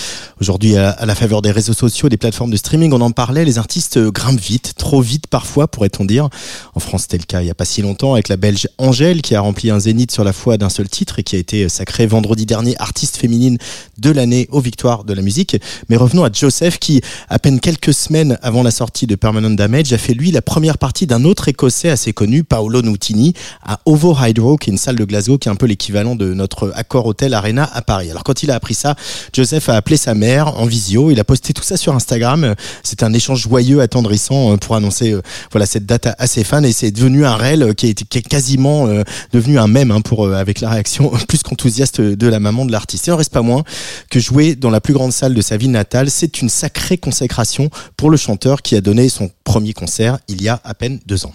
Aujourd'hui, 0.40 0.76
à 0.76 1.04
la 1.04 1.14
faveur 1.16 1.42
des 1.42 1.50
réseaux 1.50 1.72
sociaux, 1.72 2.08
des 2.08 2.16
plateformes 2.16 2.52
de 2.52 2.56
streaming, 2.56 2.92
on 2.92 3.00
en 3.00 3.10
parlait, 3.10 3.44
les 3.44 3.58
artistes 3.58 3.98
grimpent 3.98 4.38
vite, 4.38 4.74
trop 4.76 5.00
vite 5.00 5.26
parfois, 5.26 5.66
pourrait-on 5.66 6.04
dire. 6.04 6.28
En 6.76 6.78
France, 6.78 7.02
c'était 7.02 7.18
le 7.18 7.24
cas 7.24 7.40
il 7.40 7.46
n'y 7.46 7.50
a 7.50 7.54
pas 7.56 7.64
si 7.64 7.82
longtemps 7.82 8.12
avec 8.12 8.28
la 8.28 8.36
Belge 8.36 8.68
Angèle 8.78 9.22
qui 9.22 9.34
a 9.34 9.40
rempli 9.40 9.72
un 9.72 9.80
zénith 9.80 10.12
sur 10.12 10.22
la 10.22 10.32
foi 10.32 10.56
d'un 10.56 10.68
seul 10.68 10.88
titre 10.88 11.18
et 11.18 11.24
qui 11.24 11.34
a 11.34 11.40
été 11.40 11.68
sacrée 11.68 12.06
vendredi 12.06 12.46
dernier 12.46 12.76
artiste 12.78 13.16
féminine 13.16 13.58
de 13.98 14.10
l'année 14.12 14.46
aux 14.52 14.60
victoires 14.60 15.02
de 15.02 15.14
la 15.14 15.22
musique. 15.22 15.56
Mais 15.88 15.96
revenons 15.96 16.22
à 16.22 16.30
Joseph 16.32 16.78
qui, 16.78 17.00
à 17.28 17.40
peine 17.40 17.58
quelques 17.58 17.92
semaines 17.92 18.38
avant 18.40 18.62
la 18.62 18.70
sortie 18.70 19.08
de 19.08 19.16
Permanent 19.16 19.50
Damage, 19.50 19.92
a 19.92 19.98
fait 19.98 20.14
lui 20.14 20.30
la 20.30 20.42
première 20.42 20.78
partie 20.78 21.08
d'un 21.08 21.24
autre 21.24 21.48
écossais 21.48 21.90
assez 21.90 22.12
connu, 22.12 22.44
Paolo 22.44 22.80
Nutini, 22.80 23.34
à 23.64 23.80
Ovo 23.86 24.16
Hydro, 24.20 24.56
qui 24.56 24.70
est 24.70 24.72
une 24.72 24.78
salle 24.78 24.96
de 24.96 25.04
Glasgow, 25.04 25.38
qui 25.38 25.48
est 25.48 25.52
un 25.52 25.56
peu 25.56 25.66
l'équivalent 25.66 26.16
de 26.16 26.34
notre 26.34 26.72
Accor 26.74 27.06
Hotel 27.06 27.34
Arena 27.34 27.68
à 27.72 27.82
Paris. 27.82 28.10
Alors 28.10 28.24
quand 28.24 28.42
il 28.42 28.50
a 28.50 28.54
appris 28.54 28.74
ça, 28.74 28.94
Joseph 29.32 29.68
a 29.68 29.76
appelé 29.76 29.96
sa 29.96 30.14
mère 30.14 30.58
en 30.60 30.66
visio, 30.66 31.10
il 31.10 31.20
a 31.20 31.24
posté 31.24 31.52
tout 31.52 31.62
ça 31.62 31.76
sur 31.76 31.94
Instagram. 31.94 32.54
C'est 32.82 33.02
un 33.02 33.12
échange 33.12 33.40
joyeux, 33.40 33.80
attendrissant 33.80 34.52
euh, 34.52 34.56
pour 34.56 34.76
annoncer 34.76 35.12
euh, 35.12 35.22
voilà 35.52 35.66
cette 35.66 35.86
date 35.86 36.08
à 36.18 36.26
ses 36.26 36.44
fans 36.44 36.62
et 36.62 36.72
c'est 36.72 36.90
devenu 36.90 37.24
un 37.24 37.36
réel 37.36 37.74
qui 37.74 37.88
est, 37.88 38.04
qui 38.04 38.18
est 38.18 38.22
quasiment 38.22 38.86
euh, 38.86 39.02
devenu 39.32 39.58
un 39.58 39.66
mème 39.66 39.90
hein, 39.90 40.00
pour 40.00 40.32
avec 40.32 40.60
la 40.60 40.70
réaction 40.70 41.10
plus 41.28 41.42
qu'enthousiaste 41.42 42.00
de 42.00 42.26
la 42.28 42.40
maman 42.40 42.64
de 42.64 42.72
l'artiste. 42.72 43.08
Et 43.08 43.12
en 43.12 43.16
reste 43.16 43.32
pas 43.32 43.42
moins 43.42 43.64
que 44.10 44.20
jouer 44.20 44.54
dans 44.54 44.70
la 44.70 44.80
plus 44.80 44.94
grande 44.94 45.12
salle 45.12 45.34
de 45.34 45.42
sa 45.42 45.56
ville 45.56 45.70
natale, 45.70 46.10
c'est 46.10 46.40
une 46.40 46.48
sacrée 46.48 46.98
consécration 46.98 47.70
pour 47.96 48.10
le 48.10 48.16
chanteur 48.16 48.62
qui 48.62 48.76
a 48.76 48.80
donné 48.80 49.08
son 49.08 49.30
premier 49.44 49.72
concert 49.72 50.18
il 50.28 50.42
y 50.42 50.48
a 50.48 50.60
à 50.64 50.74
peine 50.74 51.00
deux 51.06 51.26
ans. 51.26 51.34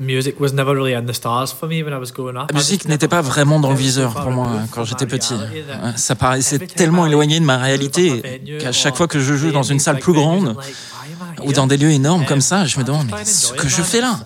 La 0.00 0.06
musique 2.54 2.88
n'était 2.88 3.08
pas 3.08 3.20
vraiment 3.20 3.60
dans 3.60 3.70
le 3.70 3.76
viseur 3.76 4.14
pour 4.14 4.30
moi 4.30 4.48
quand 4.70 4.84
j'étais 4.84 5.04
petit. 5.04 5.34
Ça 5.96 6.14
paraissait 6.14 6.58
tellement 6.58 7.04
éloigné 7.06 7.38
de 7.38 7.44
ma 7.44 7.58
réalité 7.58 8.40
qu'à 8.58 8.72
chaque 8.72 8.96
fois 8.96 9.06
que 9.08 9.20
je 9.20 9.34
joue 9.34 9.52
dans 9.52 9.62
une 9.62 9.78
salle 9.78 9.98
plus 9.98 10.14
grande, 10.14 10.56
ou 11.44 11.52
dans 11.52 11.66
des 11.66 11.76
lieux 11.76 11.90
énormes 11.90 12.24
comme 12.24 12.40
ça, 12.40 12.64
je 12.64 12.78
me 12.78 12.84
demande, 12.84 13.08
mais 13.10 13.24
ce 13.24 13.52
que 13.52 13.68
je 13.68 13.82
fais 13.82 14.00
là? 14.00 14.20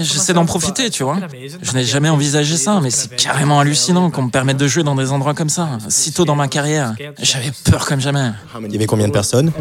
J'essaie 0.00 0.32
d'en 0.32 0.46
profiter, 0.46 0.88
tu 0.90 1.02
vois. 1.02 1.18
Je 1.62 1.72
n'ai 1.72 1.84
jamais 1.84 2.08
envisagé 2.08 2.56
ça, 2.56 2.80
mais 2.82 2.90
c'est 2.90 3.14
carrément 3.14 3.60
hallucinant 3.60 4.10
qu'on 4.10 4.22
me 4.22 4.30
permette 4.30 4.56
de 4.56 4.66
jouer 4.66 4.84
dans 4.84 4.94
des 4.94 5.12
endroits 5.12 5.34
comme 5.34 5.50
ça, 5.50 5.68
si 5.88 6.12
tôt 6.12 6.24
dans 6.24 6.34
ma 6.34 6.48
carrière. 6.48 6.94
J'avais 7.20 7.52
peur 7.70 7.86
comme 7.86 8.00
jamais. 8.00 8.30
Il 8.64 8.72
y 8.72 8.76
avait 8.76 8.86
combien 8.86 9.06
de 9.06 9.12
personnes? 9.12 9.52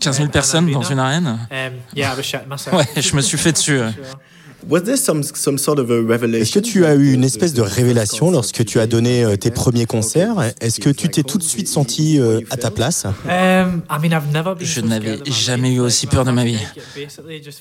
15 0.00 0.16
000 0.16 0.28
personnes 0.28 0.70
dans 0.72 0.82
une 0.82 0.98
arène. 0.98 1.38
Ouais, 2.72 2.88
je 2.96 3.14
me 3.14 3.20
suis 3.20 3.35
fait 3.36 3.52
dessus. 3.52 3.80
Est-ce 4.68 6.52
que 6.52 6.58
tu 6.58 6.86
as 6.86 6.94
eu 6.94 7.12
une 7.12 7.22
espèce 7.22 7.52
de 7.52 7.62
révélation 7.62 8.30
lorsque 8.32 8.64
tu 8.64 8.80
as 8.80 8.86
donné 8.88 9.24
euh, 9.24 9.36
tes 9.36 9.52
premiers 9.52 9.86
concerts? 9.86 10.34
Est-ce 10.60 10.80
que 10.80 10.90
tu 10.90 11.08
t'es 11.08 11.22
tout 11.22 11.38
de 11.38 11.42
suite 11.44 11.68
senti 11.68 12.18
euh, 12.18 12.40
à 12.50 12.56
ta 12.56 12.72
place? 12.72 13.04
Um, 13.04 13.82
Je 14.60 14.80
n'avais 14.80 15.18
jamais 15.26 15.74
eu 15.74 15.80
aussi 15.80 16.08
peur 16.08 16.24
de 16.24 16.32
ma 16.32 16.44
vie. 16.44 16.58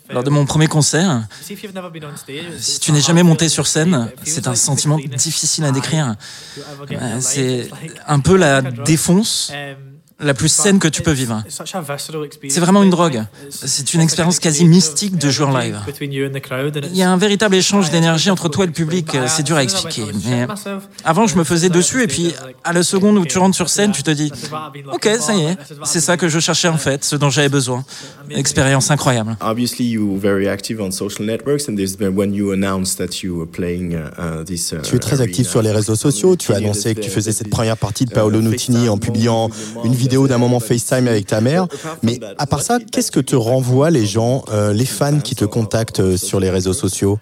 Lors 0.10 0.24
de 0.24 0.30
mon 0.32 0.46
premier 0.46 0.68
concert, 0.68 1.28
si 1.42 2.80
tu 2.80 2.92
n'es 2.92 3.02
jamais 3.02 3.24
monté 3.24 3.50
sur 3.50 3.68
scène, 3.68 4.10
c'est 4.24 4.48
un 4.48 4.56
sentiment 4.56 4.98
difficile 4.98 5.66
à 5.66 5.72
décrire. 5.76 6.16
Euh, 6.92 7.18
c'est 7.20 7.70
un 8.08 8.20
peu 8.20 8.36
la 8.36 8.62
défonce 8.62 9.52
um, 9.54 9.95
la 10.20 10.34
plus 10.34 10.48
saine 10.48 10.80
que 10.80 10.88
tu 10.88 11.02
peux 11.02 11.12
vivre. 11.12 11.44
C'est 11.50 12.60
vraiment 12.62 12.84
une 12.84 12.90
drogue. 12.90 13.24
C'est 13.50 13.94
une 13.94 14.00
expérience 14.00 14.40
quasi 14.40 14.64
mystique 14.66 15.18
de 15.18 15.30
jouer 15.30 15.46
en 15.46 15.58
live. 15.58 15.78
Il 16.02 16.96
y 16.98 17.04
a 17.04 17.12
un 17.12 17.18
véritable 17.18 17.56
échange 17.56 17.90
d'énergie 17.90 18.30
entre 18.32 18.48
toi 18.48 18.64
et 18.64 18.68
le 18.68 18.74
public. 18.74 19.18
C'est 19.28 19.44
dur 19.44 19.58
à 19.58 19.64
expliquer. 19.64 20.04
Mais 20.26 20.48
avant, 21.04 21.28
je 21.28 21.38
me 21.38 21.44
faisais 21.44 21.70
dessus 21.70 22.02
et 22.02 22.08
puis 22.08 22.34
à 22.64 22.72
la 22.72 22.84
seconde 22.84 23.18
où 23.18 23.26
tu 23.26 23.38
rentres 23.38 23.56
sur 23.56 23.70
scène, 23.70 23.92
tu 23.92 24.04
te 24.04 24.12
dis 24.12 24.32
Ok, 24.94 25.10
ça 25.20 25.36
y 25.36 25.42
est, 25.42 25.58
c'est 25.84 26.00
ça 26.00 26.16
que 26.16 26.30
je 26.30 26.40
cherchais 26.40 26.70
en 26.70 26.78
fait, 26.78 27.04
ce 27.04 27.18
dont 27.18 27.30
j'avais 27.30 27.50
besoin. 27.50 27.84
Expérience 28.30 28.92
incroyable. 28.92 29.36
Tu 34.84 34.96
es 34.96 35.00
très 35.00 35.22
actif 35.22 35.48
sur 35.48 35.62
les 35.62 35.72
réseaux 35.72 35.96
sociaux. 35.96 36.36
Tu 36.38 36.54
as 36.54 36.56
annoncé 36.56 36.96
que 36.96 37.02
tu 37.02 37.10
faisais 37.10 37.34
cette 37.34 37.50
première 37.50 37.78
partie 37.78 38.06
de 38.06 38.12
Paolo 38.12 38.42
Nutini 38.42 38.88
en 38.88 38.98
publiant 38.98 39.50
une 39.84 39.94
vidéo 39.94 40.05
vidéo 40.06 40.28
d'un 40.28 40.38
moment 40.38 40.60
FaceTime 40.60 41.08
avec 41.08 41.26
ta 41.26 41.42
mère. 41.42 41.68
Mais 42.04 42.20
à 42.38 42.46
part 42.46 42.62
ça, 42.62 42.78
qu'est-ce 42.92 43.12
que 43.12 43.20
te 43.20 43.36
renvoient 43.36 43.90
les 43.90 44.06
gens, 44.06 44.46
euh, 44.52 44.72
les 44.72 44.86
fans 44.86 45.20
qui 45.20 45.36
te 45.36 45.46
contactent 45.46 46.00
euh, 46.00 46.18
sur 46.18 46.40
les 46.40 46.52
réseaux 46.52 46.74
sociaux? 46.74 47.18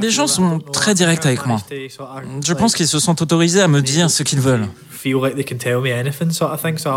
Les 0.00 0.10
gens 0.10 0.26
sont 0.26 0.58
très 0.58 0.94
directs 0.94 1.26
avec 1.26 1.46
moi. 1.46 1.58
Je 2.44 2.52
pense 2.52 2.74
qu'ils 2.74 2.88
se 2.88 2.98
sont 2.98 3.22
autorisés 3.22 3.62
à 3.62 3.68
me 3.68 3.80
dire 3.80 4.10
ce 4.10 4.22
qu'ils 4.22 4.40
veulent. 4.40 4.68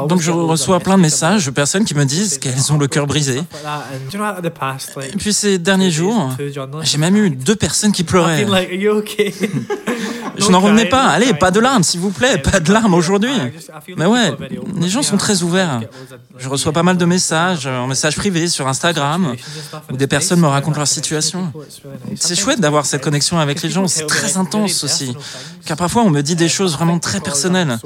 Donc 0.07 0.21
je 0.21 0.31
reçois 0.31 0.79
plein 0.79 0.97
de 0.97 1.01
messages 1.01 1.45
de 1.45 1.51
personnes 1.51 1.83
qui 1.83 1.93
me 1.93 2.05
disent 2.05 2.37
qu'elles 2.37 2.71
ont 2.71 2.77
le 2.77 2.87
cœur 2.87 3.05
brisé. 3.05 3.41
Et 5.01 5.17
puis 5.17 5.33
ces 5.33 5.59
derniers 5.59 5.91
jours, 5.91 6.29
j'ai 6.83 6.97
même 6.97 7.17
eu 7.17 7.29
deux 7.29 7.55
personnes 7.55 7.91
qui 7.91 8.03
pleuraient. 8.03 8.45
Je 10.37 10.49
n'en 10.49 10.59
revenais 10.59 10.85
pas. 10.85 11.03
Allez, 11.07 11.33
pas 11.33 11.51
de 11.51 11.59
larmes, 11.59 11.83
s'il 11.83 11.99
vous 11.99 12.11
plaît, 12.11 12.37
pas 12.37 12.59
de 12.59 12.71
larmes 12.71 12.93
aujourd'hui. 12.93 13.31
Mais 13.97 14.05
ouais, 14.05 14.31
les 14.79 14.89
gens 14.89 15.03
sont 15.03 15.17
très 15.17 15.43
ouverts. 15.43 15.81
Je 16.37 16.49
reçois 16.49 16.71
pas 16.71 16.83
mal 16.83 16.97
de 16.97 17.05
messages, 17.05 17.67
en 17.67 17.87
messages 17.87 18.15
privés 18.15 18.47
sur 18.47 18.67
Instagram, 18.67 19.35
où 19.91 19.97
des 19.97 20.07
personnes 20.07 20.39
me 20.39 20.47
racontent 20.47 20.77
leur 20.77 20.87
situation. 20.87 21.51
C'est 22.15 22.35
chouette 22.35 22.59
d'avoir 22.59 22.85
cette 22.85 23.03
connexion 23.03 23.39
avec 23.39 23.61
les 23.61 23.69
gens, 23.69 23.87
c'est 23.87 24.05
très 24.05 24.37
intense 24.37 24.83
aussi. 24.83 25.13
Car 25.65 25.77
parfois, 25.77 26.03
on 26.03 26.09
me 26.09 26.21
dit 26.21 26.35
des 26.35 26.49
choses 26.49 26.73
vraiment 26.73 26.99
très 26.99 27.19
personnelles. 27.19 27.77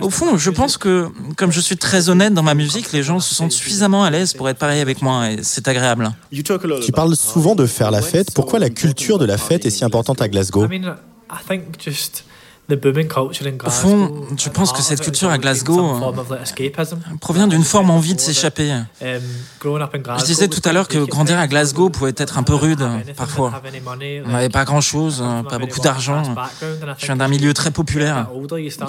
Au 0.00 0.10
fond, 0.10 0.36
je 0.36 0.50
pense 0.50 0.76
que, 0.76 1.08
comme 1.36 1.52
je 1.52 1.60
suis 1.60 1.76
très 1.76 2.08
honnête 2.08 2.34
dans 2.34 2.42
ma 2.42 2.54
musique, 2.54 2.92
les 2.92 3.02
gens 3.02 3.20
se 3.20 3.34
sentent 3.34 3.52
suffisamment 3.52 4.04
à 4.04 4.10
l'aise 4.10 4.32
pour 4.34 4.48
être 4.48 4.58
pareil 4.58 4.80
avec 4.80 5.02
moi, 5.02 5.30
et 5.30 5.38
c'est 5.42 5.68
agréable. 5.68 6.10
Tu 6.30 6.92
parles 6.92 7.16
souvent 7.16 7.54
de 7.54 7.66
faire 7.66 7.90
la 7.90 8.02
fête. 8.02 8.32
Pourquoi 8.34 8.58
la 8.58 8.70
culture 8.70 9.18
de 9.18 9.24
la 9.24 9.38
fête 9.38 9.66
est 9.66 9.70
si 9.70 9.84
importante 9.84 10.20
à 10.20 10.28
Glasgow? 10.28 10.66
Au 12.70 13.70
fond, 13.70 14.26
je 14.38 14.48
pense 14.48 14.72
que 14.72 14.82
cette 14.82 15.00
culture 15.00 15.30
à 15.30 15.38
Glasgow 15.38 16.00
provient 17.20 17.48
d'une 17.48 17.64
forme 17.64 17.90
envie 17.90 18.14
de 18.14 18.20
s'échapper. 18.20 18.72
Um, 19.02 19.20
je 19.62 20.24
disais 20.24 20.48
tout 20.48 20.66
à 20.66 20.72
l'heure 20.72 20.88
que 20.88 20.98
grandir 20.98 21.38
à 21.38 21.46
Glasgow 21.48 21.90
pouvait 21.90 22.14
être 22.16 22.38
un 22.38 22.42
peu 22.42 22.54
rude 22.54 22.86
parfois. 23.16 23.52
On 24.24 24.30
n'avait 24.30 24.48
pas 24.48 24.64
grand-chose, 24.64 25.22
pas 25.48 25.58
beaucoup 25.58 25.80
d'argent. 25.80 26.22
Je 26.98 27.06
viens 27.06 27.16
d'un 27.16 27.28
milieu 27.28 27.52
très 27.52 27.70
populaire. 27.70 28.28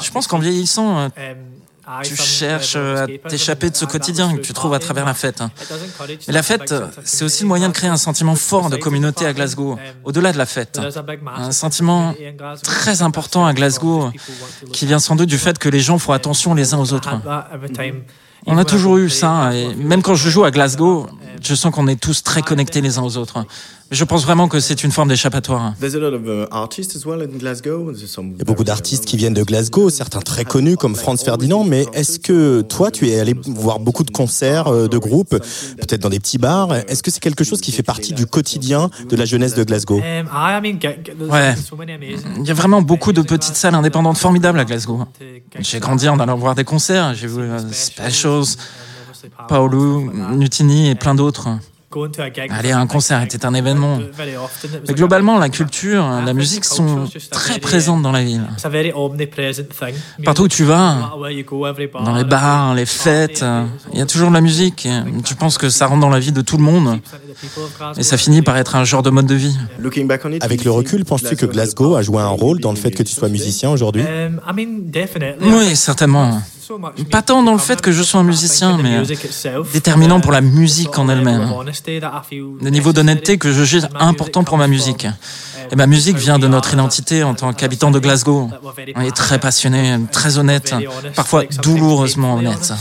Je 0.02 0.12
pense 0.12 0.28
qu'en 0.28 0.40
vieillissant, 0.40 1.06
um, 1.06 1.12
tu 2.04 2.16
cherches 2.16 2.76
à 2.76 3.08
t'échapper 3.28 3.70
de 3.70 3.76
ce 3.76 3.86
quotidien 3.86 4.36
que 4.36 4.42
tu 4.42 4.54
trouves 4.54 4.74
à 4.74 4.80
travers 4.80 5.06
la 5.06 5.14
fête. 5.14 5.42
Mais 6.28 6.34
la 6.34 6.44
fête, 6.44 6.74
c'est 7.04 7.26
aussi 7.26 7.44
le 7.44 7.48
moyen 7.48 7.70
de 7.70 7.74
créer 7.74 7.90
un 7.90 7.98
sentiment 7.98 8.36
fort 8.36 8.70
de 8.70 8.78
communauté 8.78 9.26
à 9.26 9.34
Glasgow, 9.34 9.78
au-delà 10.04 10.32
de 10.32 10.38
la 10.38 10.46
fête. 10.46 10.80
Un 11.36 11.52
sentiment 11.52 12.14
très 12.64 13.02
important 13.02 13.46
à 13.46 13.54
Glasgow 13.54 14.12
qui 14.72 14.86
vient 14.86 15.00
sans 15.00 15.16
doute 15.16 15.30
du 15.30 15.38
fait 15.38 15.58
que 15.58 15.70
les 15.70 15.80
gens 15.80 15.98
font 15.98 16.14
attention 16.14 16.54
les 16.54 16.74
uns 16.74 16.80
aux 16.80 16.94
autres. 16.94 17.10
On 18.46 18.58
a 18.58 18.66
toujours 18.66 18.98
eu 18.98 19.10
ça, 19.10 19.54
et 19.54 19.74
même 19.76 20.02
quand 20.02 20.16
je 20.16 20.30
joue 20.30 20.44
à 20.44 20.52
Glasgow, 20.52 21.08
je 21.44 21.56
sens 21.56 21.74
qu'on 21.74 21.88
est 21.88 22.00
tous 22.00 22.24
très 22.24 22.42
connectés 22.42 22.82
les 22.82 22.98
uns 22.98 23.04
aux 23.04 23.18
autres. 23.18 23.46
Je 23.92 24.04
pense 24.06 24.24
vraiment 24.24 24.48
que 24.48 24.60
c'est 24.60 24.84
une 24.84 24.92
forme 24.92 25.10
d'échappatoire. 25.10 25.74
Uh, 25.80 25.86
Il 25.86 25.92
y 25.92 25.96
a 28.42 28.46
beaucoup 28.46 28.64
d'artistes 28.64 29.06
qui 29.06 29.18
viennent 29.18 29.36
de 29.36 29.44
Glasgow, 29.44 29.92
certains 29.92 30.22
très 30.22 30.46
connus 30.46 30.78
comme 30.78 30.96
Franz 30.96 31.24
Ferdinand, 31.24 31.64
mais 31.64 31.86
est-ce 31.94 32.18
que 32.18 32.62
toi, 32.62 32.90
tu 32.90 33.10
es 33.10 33.20
allé 33.20 33.36
voir 33.46 33.80
beaucoup 33.80 34.04
de 34.04 34.10
concerts, 34.10 34.68
euh, 34.68 34.88
de 34.88 34.98
groupes, 34.98 35.38
peut-être 35.78 36.02
dans 36.02 36.10
des 36.10 36.20
petits 36.20 36.40
bars? 36.40 36.74
Est-ce 36.88 37.04
que 37.04 37.12
c'est 37.12 37.20
quelque 37.20 37.44
chose 37.44 37.62
qui 37.62 37.72
fait 37.72 37.84
partie 37.84 38.14
du 38.14 38.26
quotidien 38.26 38.90
de 39.08 39.16
la 39.16 39.26
jeunesse 39.26 39.54
de 39.54 39.64
Glasgow? 39.64 40.00
Ouais. 40.00 40.24
Il 42.40 42.48
y 42.48 42.52
a 42.52 42.56
vraiment 42.56 42.82
beaucoup 42.82 43.14
de 43.14 43.22
petites 43.22 43.56
salles 43.56 43.76
indépendantes 43.76 44.18
formidables 44.18 44.60
à 44.60 44.66
Glasgow. 44.66 45.06
J'ai 45.60 45.80
grandi 45.80 46.10
en 46.10 46.20
allant 46.20 46.38
voir 46.38 46.56
des 46.56 46.64
concerts, 46.64 47.14
j'ai 47.14 47.28
vu 47.28 47.42
euh, 47.42 47.60
Specials, 47.72 48.58
Paolo, 49.48 50.12
Nutini 50.32 50.90
et 50.90 50.96
plein 50.96 51.16
d'autres. 51.16 51.50
Aller 52.50 52.72
à 52.72 52.80
un 52.80 52.88
concert 52.88 53.22
était 53.22 53.46
un 53.46 53.54
événement. 53.54 54.00
Mais 54.88 54.94
globalement, 54.96 55.38
la 55.38 55.50
culture, 55.50 56.04
la 56.26 56.34
musique 56.34 56.66
sont 56.66 57.06
très 57.30 57.60
présentes 57.60 58.02
dans 58.02 58.12
la 58.12 58.24
ville. 58.24 58.44
Partout 60.24 60.44
où 60.44 60.48
tu 60.48 60.64
vas, 60.64 61.12
dans 62.04 62.16
les 62.16 62.24
bars, 62.24 62.74
les 62.74 62.86
fêtes, 62.86 63.46
il 63.94 64.00
y 64.00 64.02
a 64.02 64.06
toujours 64.06 64.30
de 64.30 64.34
la 64.34 64.42
musique. 64.42 64.88
Tu 65.24 65.36
penses 65.36 65.58
que 65.58 65.70
ça 65.70 65.86
rentre 65.86 66.02
dans 66.02 66.10
la 66.10 66.20
vie 66.20 66.32
de 66.32 66.42
tout 66.42 66.58
le 66.58 66.64
monde. 66.64 67.00
Et 67.98 68.04
ça 68.04 68.18
finit 68.18 68.42
par 68.42 68.58
être 68.58 68.76
un 68.76 68.86
genre 68.86 69.04
de 69.04 69.12
mode 69.12 69.28
de 69.28 69.36
vie. 69.36 69.56
Avec 70.42 70.64
le 70.64 70.72
recul, 70.72 71.06
penses-tu 71.06 71.36
que 71.36 71.46
Glasgow 71.46 71.96
a 71.96 72.02
joué 72.02 72.22
un 72.22 72.28
rôle 72.30 72.60
dans 72.60 72.72
le 72.72 72.78
fait 72.78 72.92
que 72.92 73.04
tu 73.04 73.14
sois 73.14 73.30
musicien 73.30 73.70
aujourd'hui? 73.70 74.04
Oui, 75.42 75.76
certainement. 75.76 76.42
Pas 77.12 77.22
tant 77.22 77.44
dans 77.44 77.54
le 77.54 77.60
fait 77.60 77.82
que 77.82 77.92
je 77.92 78.04
sois 78.04 78.20
un 78.20 78.24
musicien, 78.24 78.78
mais 78.78 79.02
déterminant 79.74 80.20
pour 80.20 80.32
la 80.32 80.42
musique 80.42 80.98
en 80.98 81.10
elle-même. 81.10 81.50
Le 82.62 82.70
niveau 82.70 82.94
d'honnêteté 82.94 83.38
que 83.38 83.52
je 83.52 83.64
juge 83.64 83.88
important 84.00 84.44
pour 84.44 84.58
ma 84.58 84.68
musique. 84.68 85.08
Et 85.72 85.76
ma 85.76 85.88
musique 85.88 86.18
vient 86.18 86.40
de 86.40 86.48
notre 86.48 86.74
identité 86.74 87.24
en 87.24 87.34
tant 87.34 87.54
qu'habitant 87.54 87.92
de 87.92 88.00
Glasgow. 88.00 88.50
On 88.96 89.02
est 89.02 89.16
très 89.16 89.40
passionné, 89.40 89.98
très 90.12 90.38
honnête, 90.38 90.74
parfois 91.16 91.44
douloureusement 91.62 92.36
honnête. 92.36 92.74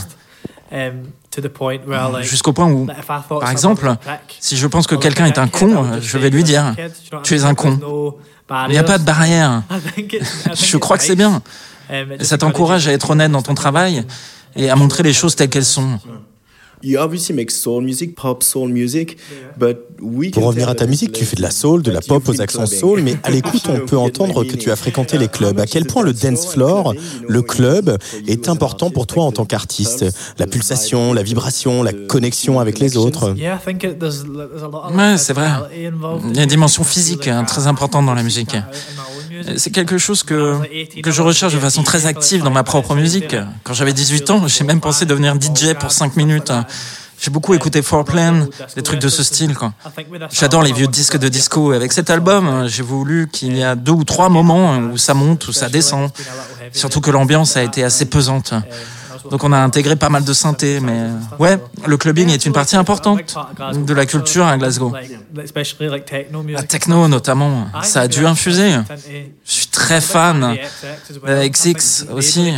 Jusqu'au 2.23 2.53
point 2.53 2.71
où, 2.71 2.87
par 3.29 3.51
exemple, 3.51 3.95
si 4.39 4.57
je 4.57 4.67
pense 4.67 4.87
que 4.87 4.95
quelqu'un 4.95 5.27
est 5.27 5.39
un 5.39 5.49
con, 5.49 6.01
je 6.01 6.19
vais 6.19 6.31
lui 6.31 6.45
dire, 6.45 6.75
tu 7.23 7.35
es 7.35 7.45
un 7.45 7.55
con. 7.55 7.79
Il 8.69 8.73
n'y 8.73 8.79
a 8.79 8.85
pas 8.85 8.99
de 8.99 9.05
barrière. 9.05 9.63
Je 10.55 10.77
crois 10.77 10.99
que 10.99 11.05
c'est 11.05 11.17
bien. 11.17 11.41
Ça 12.21 12.39
t'encourage 12.39 12.89
à 12.89 12.93
être 12.93 13.11
honnête 13.11 13.33
dans 13.33 13.43
ton 13.43 13.55
travail 13.55 14.05
et 14.57 14.71
à 14.71 14.77
montrer 14.77 15.03
les 15.03 15.13
choses 15.13 15.37
telles 15.37 15.51
qu'elles 15.51 15.65
sont. 15.65 15.99
Pour 20.33 20.45
revenir 20.45 20.69
à 20.69 20.75
ta 20.75 20.87
musique, 20.87 21.13
tu 21.13 21.25
fais 21.25 21.37
de 21.37 21.43
la 21.43 21.53
soul, 21.53 21.83
de 21.83 21.93
la 21.93 22.01
pop 22.01 22.29
aux 22.29 22.41
accents 22.41 22.67
soul, 22.67 23.03
mais 23.03 23.15
à 23.23 23.31
l'écoute, 23.31 23.63
on 23.69 23.87
peut 23.87 23.97
entendre 23.97 24.43
que 24.45 24.57
tu 24.57 24.71
as 24.71 24.77
fréquenté 24.77 25.17
les 25.17 25.29
clubs. 25.29 25.61
À 25.61 25.67
quel 25.67 25.87
point 25.87 26.03
le 26.03 26.13
dance 26.13 26.47
floor, 26.47 26.95
le 27.29 27.43
club, 27.43 27.97
est 28.27 28.49
important 28.49 28.91
pour 28.91 29.07
toi 29.07 29.25
en 29.25 29.33
tant 29.33 29.45
qu'artiste 29.45 30.05
La 30.39 30.47
pulsation, 30.49 31.13
la 31.13 31.23
vibration, 31.23 31.85
la 31.85 31.93
connexion 31.93 32.59
avec 32.59 32.81
les 32.81 32.97
autres. 32.97 33.33
Ouais, 34.95 35.19
c'est 35.19 35.33
vrai. 35.35 35.51
Il 35.77 35.83
y 36.37 36.41
a 36.41 36.43
une 36.43 36.49
dimension 36.49 36.83
physique 36.83 37.29
hein, 37.29 37.45
très 37.45 37.69
importante 37.69 38.07
dans 38.07 38.15
la 38.15 38.25
musique. 38.25 38.57
C'est 39.57 39.71
quelque 39.71 39.99
chose 39.99 40.23
que, 40.23 40.59
que 41.01 41.11
je 41.11 41.23
recherche 41.23 41.55
de 41.55 41.59
façon 41.59 41.83
très 41.83 42.07
active 42.07 42.43
dans 42.43 42.51
ma 42.51 42.63
propre 42.63 42.95
musique. 42.95 43.37
Quand 43.65 43.75
j'avais 43.75 43.93
18 43.93 44.31
ans, 44.31 44.49
j'ai 44.49 44.65
même 44.65 44.81
pensé 44.81 45.05
devenir 45.07 45.35
DJ 45.41 45.75
pour 45.79 45.93
5 45.93 46.17
minutes. 46.17 46.53
J'ai 47.21 47.31
beaucoup 47.31 47.55
écouté 47.55 47.83
Fourplan, 47.83 48.47
des 48.75 48.83
trucs 48.83 48.99
de 48.99 49.09
ce 49.09 49.23
style. 49.23 49.55
J'adore 50.33 50.63
les 50.63 50.73
vieux 50.73 50.89
disques 50.89 51.17
de 51.19 51.29
disco. 51.29 51.71
Avec 51.71 51.93
cet 51.93 52.11
album, 52.11 52.67
j'ai 52.67 52.83
voulu 52.83 53.29
qu'il 53.29 53.57
y 53.57 53.63
a 53.63 53.77
deux 53.77 53.93
ou 53.93 54.03
trois 54.03 54.29
moments 54.29 54.77
où 54.79 54.99
ça 54.99 55.15
monte, 55.15 55.47
où 55.47 55.53
ça 55.53 55.69
descend. 55.69 56.11
Surtout 56.73 57.01
que 57.01 57.13
l'ambiance 57.13 57.57
a 57.57 57.63
été 57.63 57.85
assez 57.85 58.07
pesante. 58.07 58.55
Donc 59.31 59.45
on 59.45 59.53
a 59.53 59.59
intégré 59.59 59.97
pas 59.97 60.09
mal 60.09 60.25
de 60.25 60.33
synthé, 60.33 60.81
mais 60.81 61.09
ouais, 61.39 61.59
le 61.87 61.97
clubbing 61.97 62.31
est 62.31 62.45
une 62.47 62.53
partie 62.53 62.77
importante 62.77 63.21
de 63.75 63.95
la 63.95 64.07
culture 64.07 64.47
à 64.47 64.57
Glasgow. 64.59 64.93
La 66.49 66.63
techno 66.63 67.09
notamment, 67.09 67.67
ça 67.83 68.03
a 68.03 68.09
dû 68.09 68.27
infuser. 68.27 68.73
Je 69.45 69.53
suis 69.53 69.67
très 69.69 70.01
fan. 70.01 70.57
XX 71.25 72.07
aussi. 72.13 72.53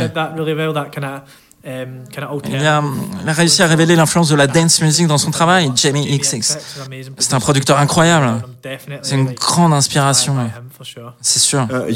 Il 1.65 2.65
a, 2.65 2.83
réussi 3.27 3.63
à 3.63 3.67
révéler 3.67 3.95
l'influence 3.95 4.29
de 4.29 4.35
la 4.35 4.45
dance 4.45 4.81
music 4.81 5.07
dans 5.07 5.17
son 5.17 5.31
travail, 5.31 5.71
Jamie 5.75 6.05
XX. 6.17 6.57
C'est 7.17 7.33
un 7.33 7.39
producteur 7.39 7.79
incroyable. 7.79 8.43
C'est 9.01 9.15
une 9.15 9.33
grande 9.33 9.73
inspiration. 9.73 10.35
C'est 11.21 11.39
sûr. 11.39 11.67
Uh, 11.71 11.93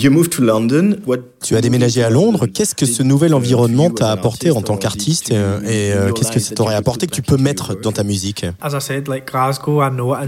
tu 1.42 1.56
as 1.56 1.62
déménagé 1.62 2.04
à 2.04 2.10
Londres. 2.10 2.48
Qu'est-ce 2.48 2.76
que 2.76 2.86
ce 2.86 3.04
nouvel 3.04 3.34
environnement 3.34 3.90
t'a 3.90 4.12
apporté 4.12 4.52
en 4.52 4.62
tant 4.62 4.78
qu'artiste 4.78 5.32
euh, 5.32 5.62
et 5.64 5.94
euh, 5.94 6.12
qu'est-ce 6.12 6.32
que 6.32 6.40
ça 6.40 6.56
t'aurait 6.56 6.76
apporté 6.76 7.08
que 7.08 7.14
tu 7.14 7.22
peux 7.22 7.38
mettre 7.38 7.80
dans 7.80 7.92
ta 7.92 8.04
musique? 8.04 8.46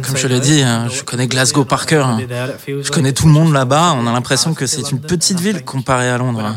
Comme 0.01 0.17
je 0.17 0.27
l'ai 0.27 0.39
dit, 0.39 0.61
hein, 0.61 0.87
je 0.89 1.03
connais 1.03 1.27
Glasgow 1.27 1.65
par 1.65 1.85
cœur. 1.85 2.07
Hein. 2.07 2.19
Je 2.67 2.91
connais 2.91 3.13
tout 3.13 3.27
le 3.27 3.33
monde 3.33 3.53
là-bas. 3.53 3.95
On 3.97 4.07
a 4.07 4.11
l'impression 4.11 4.53
que 4.53 4.65
c'est 4.65 4.91
une 4.91 4.99
petite 4.99 5.39
ville 5.39 5.63
comparée 5.63 6.09
à 6.09 6.17
Londres. 6.17 6.55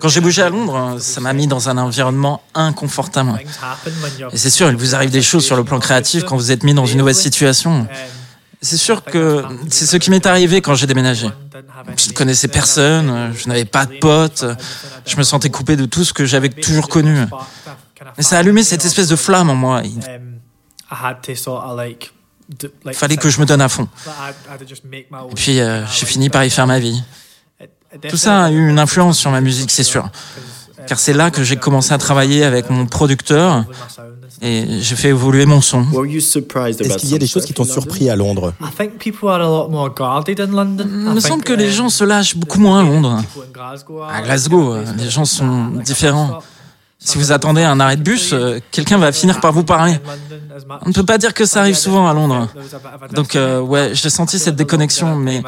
Quand 0.00 0.08
j'ai 0.08 0.20
bougé 0.20 0.42
à 0.42 0.50
Londres, 0.50 0.96
ça 0.98 1.20
m'a 1.20 1.32
mis 1.32 1.46
dans 1.46 1.68
un 1.68 1.78
environnement 1.78 2.42
inconfortable. 2.54 3.32
Et 4.32 4.36
c'est 4.36 4.50
sûr, 4.50 4.68
il 4.68 4.76
vous 4.76 4.94
arrive 4.94 5.10
des 5.10 5.22
choses 5.22 5.44
sur 5.44 5.56
le 5.56 5.64
plan 5.64 5.78
créatif 5.78 6.24
quand 6.24 6.36
vous 6.36 6.52
êtes 6.52 6.62
mis 6.62 6.74
dans 6.74 6.86
une 6.86 6.98
nouvelle 6.98 7.14
situation. 7.14 7.86
C'est 8.62 8.76
sûr 8.76 9.02
que 9.02 9.42
c'est 9.70 9.86
ce 9.86 9.96
qui 9.96 10.10
m'est 10.10 10.26
arrivé 10.26 10.60
quand 10.60 10.74
j'ai 10.74 10.86
déménagé. 10.86 11.28
Je 11.96 12.08
ne 12.08 12.12
connaissais 12.12 12.48
personne, 12.48 13.32
je 13.34 13.48
n'avais 13.48 13.64
pas 13.64 13.86
de 13.86 13.98
potes, 13.98 14.44
je 15.06 15.16
me 15.16 15.22
sentais 15.22 15.48
coupé 15.48 15.76
de 15.76 15.86
tout 15.86 16.04
ce 16.04 16.12
que 16.12 16.26
j'avais 16.26 16.50
toujours 16.50 16.88
connu. 16.88 17.16
Et 18.18 18.22
ça 18.22 18.36
a 18.36 18.40
allumé 18.40 18.62
cette 18.62 18.84
espèce 18.84 19.08
de 19.08 19.16
flamme 19.16 19.48
en 19.48 19.54
moi. 19.54 19.82
Il 22.84 22.92
fallait 22.92 23.16
que 23.16 23.30
je 23.30 23.40
me 23.40 23.46
donne 23.46 23.62
à 23.62 23.68
fond. 23.68 23.88
Et 24.92 25.34
puis 25.34 25.60
euh, 25.60 25.86
j'ai 25.86 26.06
fini 26.06 26.28
par 26.28 26.44
y 26.44 26.50
faire 26.50 26.66
ma 26.66 26.78
vie. 26.78 27.02
Tout 28.08 28.16
ça 28.16 28.44
a 28.44 28.50
eu 28.50 28.68
une 28.68 28.78
influence 28.78 29.18
sur 29.18 29.30
ma 29.30 29.40
musique, 29.40 29.70
c'est 29.70 29.84
sûr 29.84 30.10
car 30.86 30.98
c'est 30.98 31.12
là 31.12 31.30
que 31.30 31.42
j'ai 31.44 31.56
commencé 31.56 31.92
à 31.92 31.98
travailler 31.98 32.44
avec 32.44 32.70
mon 32.70 32.86
producteur 32.86 33.64
et 34.42 34.80
j'ai 34.80 34.96
fait 34.96 35.08
évoluer 35.08 35.44
mon 35.46 35.60
son. 35.60 35.82
Est-ce 35.82 36.96
qu'il 36.96 37.10
y 37.10 37.14
a 37.14 37.18
des 37.18 37.26
choses 37.26 37.44
qui 37.44 37.52
t'ont 37.52 37.64
surpris 37.64 38.08
à 38.08 38.16
Londres? 38.16 38.54
Il 39.02 39.12
me 41.14 41.20
semble 41.20 41.44
que 41.44 41.52
les 41.52 41.70
gens 41.70 41.88
se 41.88 42.04
lâchent 42.04 42.36
beaucoup 42.36 42.60
moins 42.60 42.80
à 42.80 42.82
Londres. 42.82 43.22
À 44.10 44.22
Glasgow, 44.22 44.76
les 44.96 45.10
gens 45.10 45.24
sont 45.24 45.66
différents. 45.84 46.40
Si 47.02 47.16
vous 47.16 47.32
attendez 47.32 47.62
un 47.62 47.80
arrêt 47.80 47.96
de 47.96 48.02
bus, 48.02 48.34
euh, 48.34 48.58
quelqu'un 48.70 48.98
va 48.98 49.10
finir 49.10 49.40
par 49.40 49.54
vous 49.54 49.64
parler. 49.64 49.98
On 50.84 50.88
ne 50.88 50.92
peut 50.92 51.02
pas 51.02 51.16
dire 51.16 51.32
que 51.32 51.46
ça 51.46 51.60
arrive 51.60 51.74
souvent 51.74 52.06
à 52.06 52.12
Londres. 52.12 52.46
Donc 53.14 53.36
euh, 53.36 53.58
ouais, 53.58 53.92
j'ai 53.94 54.10
senti 54.10 54.38
cette 54.38 54.56
déconnexion, 54.56 55.16
mais 55.16 55.42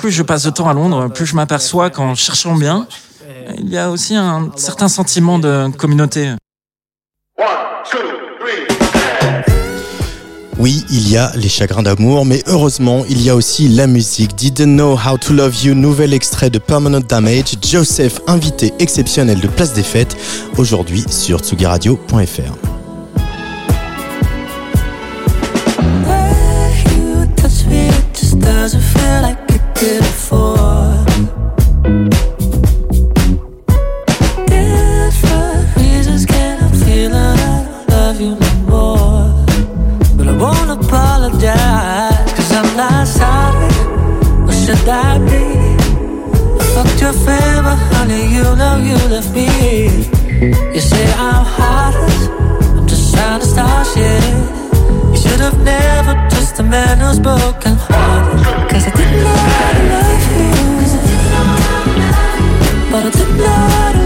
plus 0.00 0.10
je 0.10 0.22
passe 0.22 0.44
de 0.44 0.50
temps 0.50 0.66
à 0.66 0.72
Londres, 0.72 1.08
plus 1.08 1.26
je 1.26 1.36
m'aperçois 1.36 1.90
qu'en 1.90 2.14
cherchant 2.14 2.54
bien, 2.56 2.86
il 3.58 3.68
y 3.68 3.78
a 3.78 3.90
aussi 3.90 4.14
un 4.14 4.50
certain 4.56 4.88
sentiment 4.88 5.38
de 5.38 5.68
communauté. 5.76 6.34
Oui, 10.58 10.84
il 10.90 11.10
y 11.10 11.16
a 11.16 11.32
les 11.34 11.48
chagrins 11.48 11.82
d'amour, 11.82 12.24
mais 12.24 12.42
heureusement, 12.46 13.04
il 13.10 13.20
y 13.20 13.28
a 13.28 13.36
aussi 13.36 13.68
la 13.68 13.86
musique. 13.86 14.34
Didn't 14.34 14.76
Know 14.76 14.94
How 14.96 15.18
to 15.18 15.34
Love 15.34 15.64
You, 15.64 15.74
nouvel 15.74 16.14
extrait 16.14 16.48
de 16.48 16.58
Permanent 16.58 17.00
Damage. 17.00 17.56
Joseph, 17.60 18.20
invité 18.28 18.72
exceptionnel 18.78 19.40
de 19.40 19.48
Place 19.48 19.72
des 19.72 19.82
Fêtes, 19.82 20.16
aujourd'hui 20.56 21.04
sur 21.10 21.40
tsugiradio.fr. 21.40 22.73
your 47.04 47.12
favor, 47.12 47.76
honey, 47.92 48.32
you 48.34 48.44
know 48.56 48.76
you 48.78 48.96
left 49.12 49.30
me. 49.34 49.48
You 50.74 50.80
say 50.80 51.04
I'm 51.12 51.44
heartless, 51.56 52.28
I'm 52.78 52.86
just 52.86 53.14
trying 53.14 53.40
to 53.40 53.46
start 53.46 53.86
shit 53.92 54.24
You 55.12 55.18
should 55.22 55.40
have 55.40 55.58
never 55.62 56.14
trusted 56.30 56.60
a 56.60 56.68
man 56.74 56.98
who's 57.00 57.20
broken 57.20 57.74
hearted. 57.76 58.70
Cause 58.70 58.86
I 58.86 58.90
didn't 58.98 59.22
know 59.26 59.36
to 59.76 59.82
love 59.92 60.24
you. 60.34 60.50
But 62.90 63.02
I 63.06 63.10
didn't 63.10 63.36
know 63.36 64.03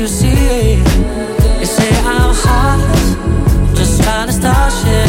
you, 0.00 0.06
see. 0.06 0.76
You 1.58 1.66
say 1.66 1.90
I'm 2.04 2.32
hot, 2.32 2.78
just 3.74 4.02
trying 4.02 4.28
to 4.28 4.32
start 4.32 4.72
shit. 4.72 5.08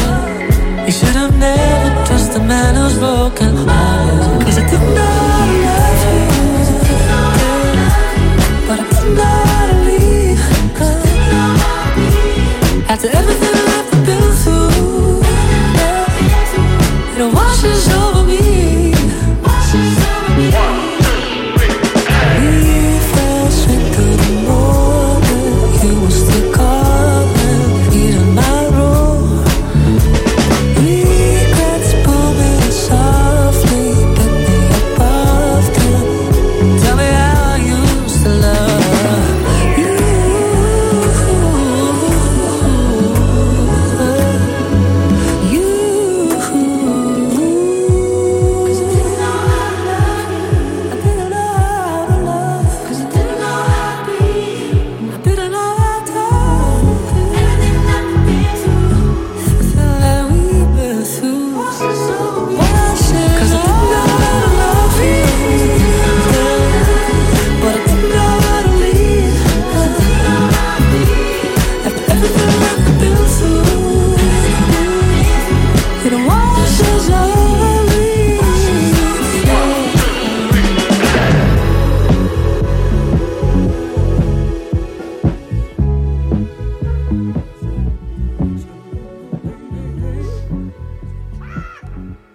You 0.86 0.92
should 0.92 1.16
have 1.16 1.38
never 1.38 2.06
trusted 2.06 2.42
a 2.42 2.44
man 2.44 2.76
who's 2.76 2.98
broken 2.98 3.56
hearted 3.56 4.42
Cause 4.44 4.58
I 4.58 4.62
how 4.62 4.72
to 4.72 4.78
love 4.98 5.50
you 5.54 5.78
But 8.68 8.80
I 8.80 8.84
how 9.22 9.68
to 9.70 9.76
leave 9.86 10.40
After 12.90 13.10
everything 13.10 13.56
I've 13.78 13.92
been 14.08 14.32
through 14.42 15.22
It 17.22 17.34
washes 17.36 17.88
over 17.94 18.09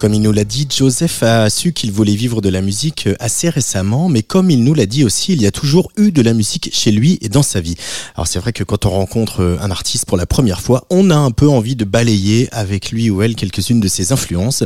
Comme 0.04 0.12
il 0.12 0.20
nous 0.20 0.32
l'a 0.32 0.44
dit, 0.44 0.68
Joseph 0.68 1.22
a 1.22 1.48
su 1.48 1.72
qu'il 1.72 1.90
voulait 1.90 2.14
vivre 2.14 2.42
de 2.42 2.50
la 2.50 2.60
musique 2.60 3.08
assez 3.20 3.48
récemment, 3.48 4.10
mais 4.10 4.22
comme 4.22 4.50
il 4.50 4.62
nous 4.62 4.74
l'a 4.74 4.84
dit 4.84 5.02
aussi, 5.02 5.32
il 5.32 5.40
y 5.40 5.46
a 5.46 5.50
toujours 5.50 5.90
eu 5.96 6.12
de 6.12 6.20
la 6.20 6.34
musique 6.34 6.68
chez 6.74 6.90
lui 6.90 7.16
et 7.22 7.30
dans 7.30 7.42
sa 7.42 7.62
vie. 7.62 7.74
Alors 8.14 8.26
c'est 8.26 8.38
vrai 8.38 8.52
que 8.52 8.64
quand 8.64 8.84
on 8.84 8.90
rencontre 8.90 9.56
un 9.62 9.70
artiste 9.70 10.04
pour 10.04 10.18
la 10.18 10.26
première 10.26 10.60
fois, 10.60 10.84
on 10.90 11.08
a 11.08 11.16
un 11.16 11.30
peu 11.30 11.48
envie 11.48 11.74
de 11.74 11.86
balayer 11.86 12.50
avec 12.52 12.90
lui 12.90 13.08
ou 13.08 13.22
elle 13.22 13.34
quelques-unes 13.34 13.80
de 13.80 13.88
ses 13.88 14.12
influences. 14.12 14.62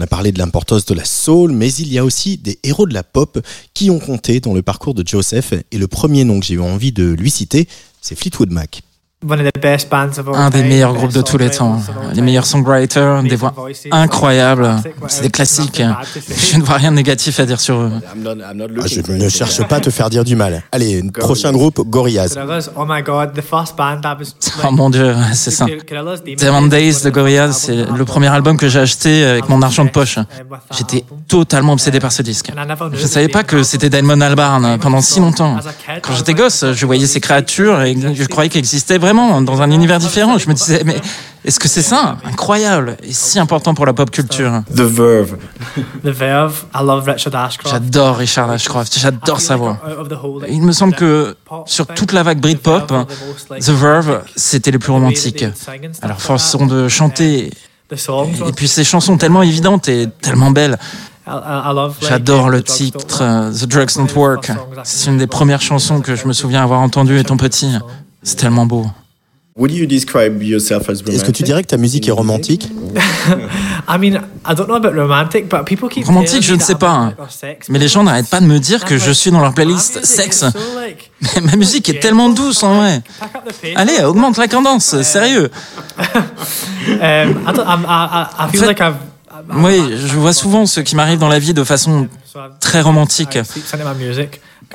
On 0.00 0.02
a 0.02 0.08
parlé 0.08 0.32
de 0.32 0.38
l'importance 0.40 0.84
de 0.84 0.94
la 0.94 1.04
soul, 1.04 1.52
mais 1.52 1.72
il 1.74 1.92
y 1.92 1.98
a 1.98 2.04
aussi 2.04 2.36
des 2.36 2.58
héros 2.64 2.88
de 2.88 2.92
la 2.92 3.04
pop 3.04 3.38
qui 3.74 3.88
ont 3.88 4.00
compté 4.00 4.40
dans 4.40 4.52
le 4.52 4.62
parcours 4.62 4.94
de 4.94 5.06
Joseph, 5.06 5.54
et 5.70 5.78
le 5.78 5.86
premier 5.86 6.24
nom 6.24 6.40
que 6.40 6.46
j'ai 6.46 6.54
eu 6.54 6.60
envie 6.60 6.90
de 6.90 7.04
lui 7.04 7.30
citer, 7.30 7.68
c'est 8.00 8.18
Fleetwood 8.18 8.50
Mac. 8.50 8.82
Un 10.34 10.50
des 10.50 10.62
meilleurs 10.62 10.94
groupes 10.94 11.12
de 11.12 11.22
tous 11.22 11.38
les 11.38 11.50
temps. 11.50 11.80
Les 12.14 12.22
meilleurs 12.22 12.46
songwriters, 12.46 13.22
des 13.22 13.36
voix 13.36 13.54
incroyables. 13.90 14.76
C'est 15.08 15.22
des 15.22 15.30
classiques. 15.30 15.82
Je 16.52 16.56
ne 16.56 16.62
vois 16.62 16.76
rien 16.76 16.90
de 16.90 16.96
négatif 16.96 17.38
à 17.38 17.46
dire 17.46 17.60
sur 17.60 17.76
eux. 17.76 17.92
Ah, 18.04 18.86
je 18.86 19.12
ne 19.12 19.28
cherche 19.28 19.62
pas 19.68 19.76
à 19.76 19.80
te 19.80 19.90
faire 19.90 20.10
dire 20.10 20.24
du 20.24 20.34
mal. 20.36 20.62
Allez, 20.72 21.02
prochain 21.12 21.52
groupe, 21.52 21.80
Gorillaz. 21.88 22.36
Oh 24.64 24.70
mon 24.72 24.90
dieu, 24.90 25.14
c'est 25.34 25.50
ça. 25.50 25.66
Diamond 26.36 26.66
Days 26.66 27.02
de 27.04 27.10
Gorillaz, 27.10 27.52
c'est 27.52 27.76
le 27.76 28.04
premier 28.04 28.28
album 28.28 28.56
que 28.56 28.68
j'ai 28.68 28.80
acheté 28.80 29.24
avec 29.24 29.48
mon 29.48 29.62
argent 29.62 29.84
de 29.84 29.90
poche. 29.90 30.18
J'étais 30.76 31.04
totalement 31.28 31.74
obsédé 31.74 32.00
par 32.00 32.12
ce 32.12 32.22
disque. 32.22 32.50
Je 32.92 33.02
ne 33.02 33.08
savais 33.08 33.28
pas 33.28 33.44
que 33.44 33.62
c'était 33.62 33.90
Damon 33.90 34.20
Albarn 34.20 34.78
pendant 34.80 35.00
si 35.00 35.20
longtemps. 35.20 35.58
Quand 36.02 36.14
j'étais 36.14 36.34
gosse, 36.34 36.64
je 36.72 36.86
voyais 36.86 37.06
ces 37.06 37.20
créatures 37.20 37.82
et 37.82 37.94
je 38.14 38.24
croyais 38.24 38.48
qu'elles 38.48 38.60
existaient 38.60 38.98
vraiment 38.98 39.11
dans 39.14 39.62
un 39.62 39.70
univers 39.70 39.98
différent. 39.98 40.38
Je 40.38 40.48
me 40.48 40.54
disais, 40.54 40.82
mais 40.84 40.96
est-ce 41.44 41.58
que 41.58 41.68
c'est 41.68 41.82
ça? 41.82 42.18
Incroyable 42.24 42.96
et 43.02 43.12
si 43.12 43.38
important 43.38 43.74
pour 43.74 43.84
la 43.84 43.92
pop 43.92 44.10
culture. 44.10 44.62
The 44.74 44.80
Verve. 44.80 45.36
The 46.04 46.08
Verve, 46.08 46.64
I 46.74 46.84
love 46.84 47.04
Richard 47.06 47.34
Ashcroft. 47.34 47.74
J'adore 47.74 48.16
Richard 48.16 48.50
Ashcroft, 48.50 48.98
j'adore 48.98 49.40
sa 49.40 49.56
voix. 49.56 49.78
Il 50.48 50.62
me 50.62 50.72
semble 50.72 50.94
que 50.94 51.36
sur 51.66 51.86
toute 51.86 52.12
la 52.12 52.22
vague 52.22 52.40
Britpop, 52.40 52.92
The 53.48 53.70
Verve, 53.70 54.22
c'était 54.36 54.70
les 54.70 54.78
plus 54.78 54.92
romantiques. 54.92 55.44
Alors 56.00 56.20
façon 56.20 56.66
de 56.66 56.88
chanter, 56.88 57.52
et 57.90 58.52
puis 58.54 58.68
ces 58.68 58.84
chansons 58.84 59.16
tellement 59.16 59.42
évidentes 59.42 59.88
et 59.88 60.08
tellement 60.20 60.50
belles. 60.50 60.78
J'adore 62.00 62.50
le 62.50 62.62
titre 62.62 63.50
The 63.52 63.66
Drugs 63.66 63.96
Don't 63.96 64.12
Work. 64.16 64.50
C'est 64.84 65.10
une 65.10 65.18
des 65.18 65.26
premières 65.26 65.60
chansons 65.60 66.00
que 66.00 66.16
je 66.16 66.26
me 66.26 66.32
souviens 66.32 66.62
avoir 66.62 66.80
entendues 66.80 67.18
étant 67.18 67.36
petit. 67.36 67.72
C'est 68.22 68.36
tellement 68.36 68.66
beau. 68.66 68.86
Est-ce 71.14 71.24
que 71.24 71.30
tu 71.30 71.42
dirais 71.42 71.62
que 71.62 71.68
ta 71.68 71.76
musique 71.76 72.08
est 72.08 72.12
romantique? 72.12 72.70
Romantique, 76.06 76.42
je 76.42 76.54
ne 76.54 76.60
sais 76.60 76.74
pas. 76.74 77.12
Mais 77.68 77.78
les 77.78 77.88
gens 77.88 78.02
n'arrêtent 78.02 78.30
pas 78.30 78.40
de 78.40 78.46
me 78.46 78.58
dire 78.58 78.84
que 78.84 78.96
je 78.96 79.10
suis 79.10 79.30
dans 79.30 79.40
leur 79.40 79.52
playlist 79.52 80.04
sexe. 80.06 80.46
Mais 81.34 81.40
ma 81.50 81.56
musique 81.56 81.88
est 81.90 82.00
tellement 82.00 82.30
douce 82.30 82.62
en 82.62 82.76
vrai. 82.78 83.02
Allez, 83.76 84.02
augmente 84.04 84.38
la 84.38 84.48
cadence, 84.48 85.02
sérieux. 85.02 85.50
oui, 89.56 89.82
je 89.96 90.16
vois 90.16 90.32
souvent 90.32 90.64
ce 90.66 90.80
qui 90.80 90.96
m'arrive 90.96 91.18
dans 91.18 91.28
la 91.28 91.38
vie 91.38 91.52
de 91.54 91.64
façon 91.64 92.08
très 92.60 92.80
romantique. 92.80 93.38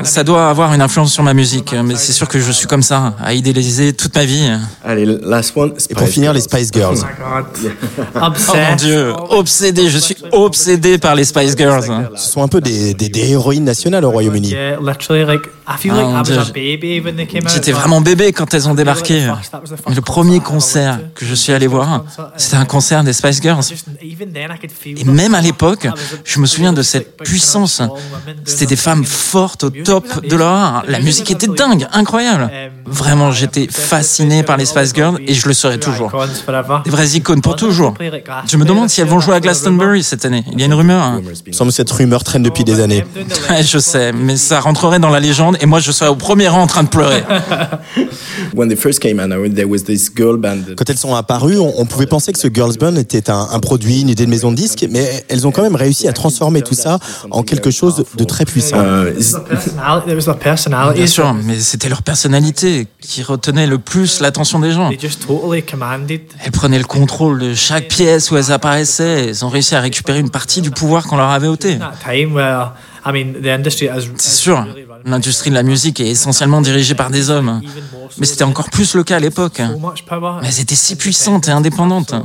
Ça 0.03 0.23
doit 0.23 0.49
avoir 0.49 0.73
une 0.73 0.81
influence 0.81 1.13
sur 1.13 1.23
ma 1.23 1.33
musique, 1.33 1.73
mais 1.73 1.95
c'est 1.95 2.11
sûr 2.11 2.27
que 2.27 2.39
je 2.39 2.51
suis 2.51 2.67
comme 2.67 2.83
ça, 2.83 3.15
à 3.19 3.33
idéaliser 3.33 3.93
toute 3.93 4.15
ma 4.15 4.25
vie. 4.25 4.49
Allez, 4.83 5.05
last 5.05 5.55
one. 5.55 5.73
Et 5.89 5.95
pour 5.95 6.07
finir, 6.07 6.33
les 6.33 6.41
Spice 6.41 6.69
Girls. 6.71 6.97
Oh, 8.15 8.19
oh 8.19 8.55
mon 8.55 8.75
dieu, 8.75 9.13
obsédé, 9.29 9.89
je 9.89 9.97
suis 9.97 10.15
obsédé 10.31 10.97
par 10.97 11.15
les 11.15 11.23
Spice 11.23 11.55
Girls. 11.57 11.85
Ce 12.15 12.31
sont 12.31 12.43
un 12.43 12.47
peu 12.47 12.61
des, 12.61 12.93
des, 12.93 13.29
héroïnes 13.29 13.63
nationales 13.63 14.05
au 14.05 14.11
Royaume-Uni. 14.11 14.55
J'étais 17.53 17.71
vraiment 17.71 18.01
bébé 18.01 18.33
quand 18.33 18.53
elles 18.53 18.67
ont 18.67 18.75
débarqué. 18.75 19.27
le 19.93 20.01
premier 20.01 20.39
concert 20.39 20.99
que 21.15 21.25
je 21.25 21.33
suis 21.33 21.53
allé 21.53 21.67
voir, 21.67 22.03
c'était 22.37 22.57
un 22.57 22.65
concert 22.65 23.03
des 23.03 23.13
Spice 23.13 23.41
Girls. 23.41 23.63
Et 24.85 25.03
même 25.03 25.35
à 25.35 25.41
l'époque, 25.41 25.87
je 26.23 26.39
me 26.39 26.45
souviens 26.45 26.73
de 26.73 26.81
cette 26.81 27.17
puissance. 27.17 27.81
C'était 28.45 28.67
des 28.67 28.75
femmes 28.75 29.05
fortes 29.05 29.63
au 29.65 29.69
top 29.87 30.25
de 30.27 30.35
leur 30.35 30.83
La 30.87 30.99
musique 30.99 31.31
était 31.31 31.47
dingue, 31.47 31.87
incroyable. 31.93 32.51
Vraiment, 32.85 33.31
j'étais 33.31 33.67
fasciné 33.71 34.43
par 34.43 34.57
les 34.57 34.65
Spice 34.65 34.93
Girls 34.93 35.17
et 35.25 35.33
je 35.33 35.47
le 35.47 35.53
serai 35.53 35.79
toujours. 35.79 36.11
Des 36.83 36.91
vraies 36.91 37.09
icônes 37.11 37.41
pour 37.41 37.55
toujours. 37.55 37.93
Je 38.45 38.57
me 38.57 38.65
demande 38.65 38.89
si 38.89 38.99
elles 38.99 39.07
vont 39.07 39.21
jouer 39.21 39.35
à 39.35 39.39
Glastonbury 39.39 40.03
cette 40.03 40.25
année. 40.25 40.43
Il 40.51 40.59
y 40.59 40.63
a 40.63 40.65
une 40.65 40.73
rumeur. 40.73 41.01
Hein. 41.01 41.21
Il 41.45 41.55
semble 41.55 41.71
que 41.71 41.75
cette 41.75 41.91
rumeur 41.91 42.23
traîne 42.25 42.43
depuis 42.43 42.65
des 42.65 42.81
années. 42.81 43.05
je 43.61 43.79
sais, 43.79 44.11
mais 44.11 44.35
ça 44.35 44.59
rentrerait 44.59 44.99
dans 44.99 45.09
la 45.09 45.21
légende 45.21 45.57
et 45.61 45.65
moi 45.65 45.79
je 45.79 45.91
serais 45.91 46.09
au 46.09 46.15
premier 46.15 46.49
rang 46.49 46.61
en 46.63 46.67
train 46.67 46.83
de 46.83 46.89
pleurer. 46.89 47.23
Quand 50.75 50.89
elles 50.89 50.97
sont 50.97 51.15
apparues, 51.15 51.59
on, 51.59 51.85
pouvait 51.85 52.07
penser 52.07 52.33
que 52.33 52.39
ce 52.39 52.49
girls 52.53 52.77
band 52.77 52.95
était 52.95 53.29
un, 53.29 53.47
un, 53.51 53.59
produit, 53.59 54.01
une 54.01 54.09
idée 54.09 54.25
de 54.25 54.29
maison 54.29 54.51
de 54.51 54.57
disque, 54.57 54.85
mais 54.89 55.23
elles 55.29 55.47
ont 55.47 55.51
quand 55.51 55.61
même 55.61 55.75
réussi 55.75 56.07
à 56.07 56.13
transformer 56.13 56.61
tout 56.61 56.73
ça 56.75 56.99
en 57.31 57.43
quelque 57.43 57.71
chose 57.71 58.03
de 58.15 58.23
très 58.23 58.45
puissant. 58.45 58.77
Euh, 60.89 60.93
Bien 60.93 61.07
sûr, 61.07 61.33
mais 61.33 61.59
c'était 61.59 61.89
leur 61.89 62.01
personnalité 62.03 62.87
qui 63.01 63.23
retenait 63.23 63.67
le 63.67 63.77
plus 63.77 64.19
l'attention 64.21 64.59
des 64.59 64.71
gens. 64.71 64.89
Elles 66.43 66.51
prenaient 66.51 66.77
le 66.79 66.83
contrôle 66.85 67.39
de 67.39 67.53
chaque 67.53 67.87
pièce 67.87 68.31
où 68.31 68.37
elles 68.37 68.51
apparaissaient. 68.51 69.27
Elles 69.27 69.45
ont 69.45 69.49
réussi 69.49 69.75
à 69.75 69.81
récupérer 69.81 70.19
une 70.19 70.29
partie 70.29 70.61
du 70.61 70.71
pouvoir 70.71 71.05
qu'on 71.05 71.17
leur 71.17 71.29
avait 71.29 71.47
ôté. 71.47 71.77
C'est 74.17 74.31
sûr, 74.35 74.65
l'industrie 75.05 75.49
de 75.49 75.55
la 75.55 75.63
musique 75.63 75.99
est 75.99 76.09
essentiellement 76.09 76.61
dirigée 76.61 76.95
par 76.95 77.09
des 77.09 77.29
hommes. 77.29 77.61
Mais 78.17 78.25
c'était 78.25 78.43
encore 78.43 78.69
plus 78.69 78.95
le 78.95 79.03
cas 79.03 79.17
à 79.17 79.19
l'époque. 79.19 79.61
Mais 79.61 80.47
elles 80.47 80.59
étaient 80.59 80.75
si 80.75 80.95
puissantes 80.95 81.47
et 81.47 81.51
indépendantes. 81.51 82.15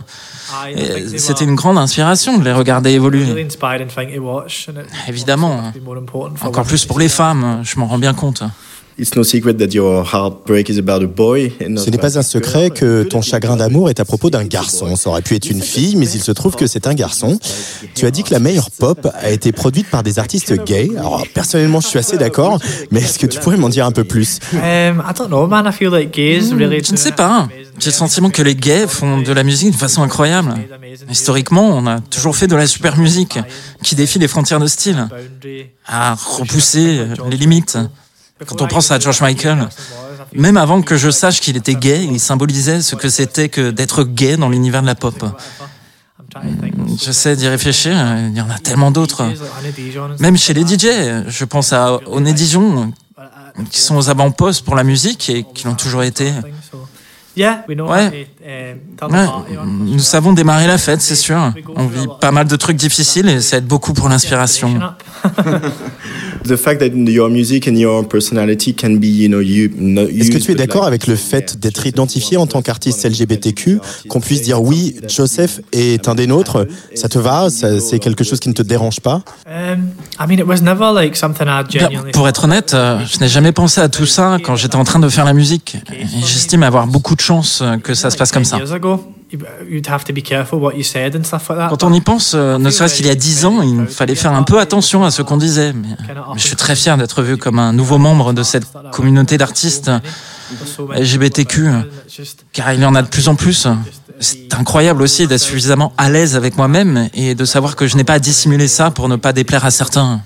C'était 1.16 1.44
une 1.44 1.54
grande 1.54 1.78
inspiration 1.78 2.38
de 2.38 2.44
les 2.44 2.52
regarder 2.52 2.90
évoluer. 2.90 3.46
Évidemment. 5.08 5.72
Encore 6.42 6.64
plus 6.64 6.84
pour 6.84 6.98
les 6.98 7.08
femmes, 7.08 7.60
je 7.62 7.78
m'en 7.78 7.86
rends 7.86 7.98
bien 7.98 8.14
compte. 8.14 8.42
Ce 11.76 11.90
n'est 11.90 11.98
pas 11.98 12.18
un 12.18 12.22
secret 12.22 12.70
que 12.70 13.02
ton 13.04 13.22
chagrin 13.22 13.56
d'amour 13.56 13.90
est 13.90 14.00
à 14.00 14.04
propos 14.04 14.30
d'un 14.30 14.44
garçon. 14.44 14.96
Ça 14.96 15.10
aurait 15.10 15.22
pu 15.22 15.34
être 15.34 15.50
une 15.50 15.62
fille, 15.62 15.96
mais 15.96 16.08
il 16.08 16.20
se 16.20 16.32
trouve 16.32 16.56
que 16.56 16.66
c'est 16.66 16.86
un 16.86 16.94
garçon. 16.94 17.38
Tu 17.94 18.06
as 18.06 18.10
dit 18.10 18.22
que 18.22 18.32
la 18.32 18.38
meilleure 18.38 18.70
pop 18.70 19.08
a 19.14 19.30
été 19.30 19.52
produite 19.52 19.88
par 19.88 20.02
des 20.02 20.18
artistes 20.18 20.52
gays. 20.64 20.90
Alors, 20.96 21.24
personnellement, 21.32 21.80
je 21.80 21.88
suis 21.88 21.98
assez 21.98 22.18
d'accord, 22.18 22.58
mais 22.90 23.00
est-ce 23.00 23.18
que 23.18 23.26
tu 23.26 23.38
pourrais 23.40 23.56
m'en 23.56 23.68
dire 23.68 23.86
un 23.86 23.92
peu 23.92 24.04
plus? 24.04 24.38
Um, 24.52 25.02
Je 26.84 26.92
ne 26.92 26.96
sais 26.96 27.12
pas. 27.12 27.48
J'ai 27.78 27.90
le 27.90 27.94
sentiment 27.94 28.30
que 28.30 28.42
les 28.42 28.54
gays 28.54 28.86
font 28.86 29.20
de 29.20 29.32
la 29.32 29.42
musique 29.42 29.72
de 29.72 29.76
façon 29.76 30.02
incroyable. 30.02 30.54
Historiquement, 31.10 31.66
on 31.68 31.86
a 31.86 32.00
toujours 32.00 32.36
fait 32.36 32.46
de 32.46 32.56
la 32.56 32.66
super 32.66 32.98
musique 32.98 33.38
qui 33.82 33.94
défie 33.94 34.18
les 34.18 34.28
frontières 34.28 34.60
de 34.60 34.66
style, 34.66 35.08
à 35.86 36.14
repousser 36.14 37.06
les 37.30 37.36
limites. 37.36 37.78
Quand 38.46 38.62
on 38.62 38.66
pense 38.66 38.90
à 38.90 38.98
George 38.98 39.20
Michael, 39.20 39.68
même 40.34 40.56
avant 40.56 40.82
que 40.82 40.96
je 40.96 41.10
sache 41.10 41.40
qu'il 41.40 41.56
était 41.56 41.74
gay, 41.74 42.04
il 42.04 42.20
symbolisait 42.20 42.82
ce 42.82 42.94
que 42.94 43.08
c'était 43.08 43.48
que 43.48 43.70
d'être 43.70 44.04
gay 44.04 44.36
dans 44.36 44.48
l'univers 44.48 44.82
de 44.82 44.86
la 44.86 44.94
pop. 44.94 45.24
J'essaie 47.00 47.36
d'y 47.36 47.48
réfléchir, 47.48 47.92
il 48.28 48.36
y 48.36 48.40
en 48.40 48.50
a 48.50 48.58
tellement 48.58 48.90
d'autres. 48.90 49.24
Même 50.18 50.36
chez 50.36 50.54
les 50.54 50.62
DJ, 50.62 51.26
je 51.28 51.44
pense 51.44 51.72
à 51.72 51.98
Onédijon, 52.06 52.92
qui 53.70 53.80
sont 53.80 53.96
aux 53.96 54.08
avant-postes 54.08 54.64
pour 54.64 54.74
la 54.74 54.84
musique 54.84 55.28
et 55.28 55.44
qui 55.54 55.66
l'ont 55.66 55.74
toujours 55.74 56.02
été. 56.02 56.32
Ouais. 57.36 58.28
Nous 59.66 59.98
savons 59.98 60.32
démarrer 60.32 60.66
la 60.66 60.78
fête, 60.78 61.00
c'est 61.00 61.16
sûr. 61.16 61.52
On 61.76 61.86
vit 61.86 62.06
pas 62.20 62.30
mal 62.30 62.46
de 62.46 62.56
trucs 62.56 62.76
difficiles 62.76 63.28
et 63.28 63.40
ça 63.40 63.58
aide 63.58 63.66
beaucoup 63.66 63.92
pour 63.92 64.08
l'inspiration. 64.08 64.80
Est-ce 70.20 70.30
que 70.30 70.38
tu 70.38 70.52
es 70.52 70.54
d'accord 70.54 70.84
avec 70.84 71.06
le 71.06 71.16
fait 71.16 71.58
d'être 71.58 71.86
identifié 71.86 72.36
en 72.36 72.46
tant 72.46 72.62
qu'artiste 72.62 73.04
LGBTQ, 73.04 73.80
qu'on 74.08 74.20
puisse 74.20 74.42
dire 74.42 74.62
oui, 74.62 74.96
Joseph 75.08 75.60
est 75.72 76.08
un 76.08 76.14
des 76.14 76.26
nôtres, 76.26 76.66
ça 76.94 77.08
te 77.08 77.18
va, 77.18 77.48
c'est 77.50 77.98
quelque 77.98 78.24
chose 78.24 78.40
qui 78.40 78.48
ne 78.48 78.54
te 78.54 78.62
dérange 78.62 79.00
pas? 79.00 79.22
Pour 82.12 82.28
être 82.28 82.44
honnête, 82.44 82.74
euh, 82.74 82.98
je 83.10 83.18
n'ai 83.20 83.28
jamais 83.28 83.52
pensé 83.52 83.80
à 83.80 83.88
tout 83.88 84.06
ça 84.06 84.38
quand 84.42 84.56
j'étais 84.56 84.76
en 84.76 84.84
train 84.84 84.98
de 84.98 85.08
faire 85.08 85.24
la 85.24 85.34
musique. 85.34 85.76
J'estime 86.24 86.62
avoir 86.62 86.86
beaucoup 86.86 87.14
de 87.14 87.20
chance 87.20 87.62
que 87.82 87.94
ça 87.94 88.10
se 88.10 88.16
passe 88.16 88.32
comme 88.32 88.44
ça. 88.44 88.58
Quand 91.68 91.84
on 91.84 91.92
y 91.92 92.00
pense, 92.00 92.34
euh, 92.34 92.58
ne 92.58 92.70
serait-ce 92.70 92.96
qu'il 92.96 93.06
y 93.06 93.10
a 93.10 93.14
dix 93.14 93.44
ans, 93.44 93.62
il 93.62 93.86
fallait 93.86 94.14
faire 94.14 94.32
un 94.32 94.42
peu 94.42 94.58
attention 94.58 95.04
à 95.04 95.10
ce 95.10 95.22
qu'on 95.22 95.36
disait. 95.36 95.72
Mais, 95.72 95.88
je 96.36 96.46
suis 96.46 96.56
très 96.56 96.76
fier 96.76 96.96
d'être 96.96 97.22
vu 97.22 97.36
comme 97.36 97.58
un 97.58 97.72
nouveau 97.72 97.98
membre 97.98 98.32
de 98.32 98.42
cette 98.42 98.66
communauté 98.92 99.38
d'artistes. 99.38 99.90
LGBTQ, 100.94 101.68
car 102.52 102.72
il 102.72 102.80
y 102.80 102.84
en 102.84 102.94
a 102.94 103.02
de 103.02 103.08
plus 103.08 103.28
en 103.28 103.34
plus. 103.34 103.66
C'est 104.20 104.54
incroyable 104.54 105.02
aussi 105.02 105.26
d'être 105.26 105.40
suffisamment 105.40 105.92
à 105.98 106.08
l'aise 106.08 106.36
avec 106.36 106.56
moi-même 106.56 107.08
et 107.14 107.34
de 107.34 107.44
savoir 107.44 107.74
que 107.74 107.88
je 107.88 107.96
n'ai 107.96 108.04
pas 108.04 108.14
à 108.14 108.18
dissimuler 108.20 108.68
ça 108.68 108.92
pour 108.92 109.08
ne 109.08 109.16
pas 109.16 109.32
déplaire 109.32 109.64
à 109.64 109.72
certains. 109.72 110.20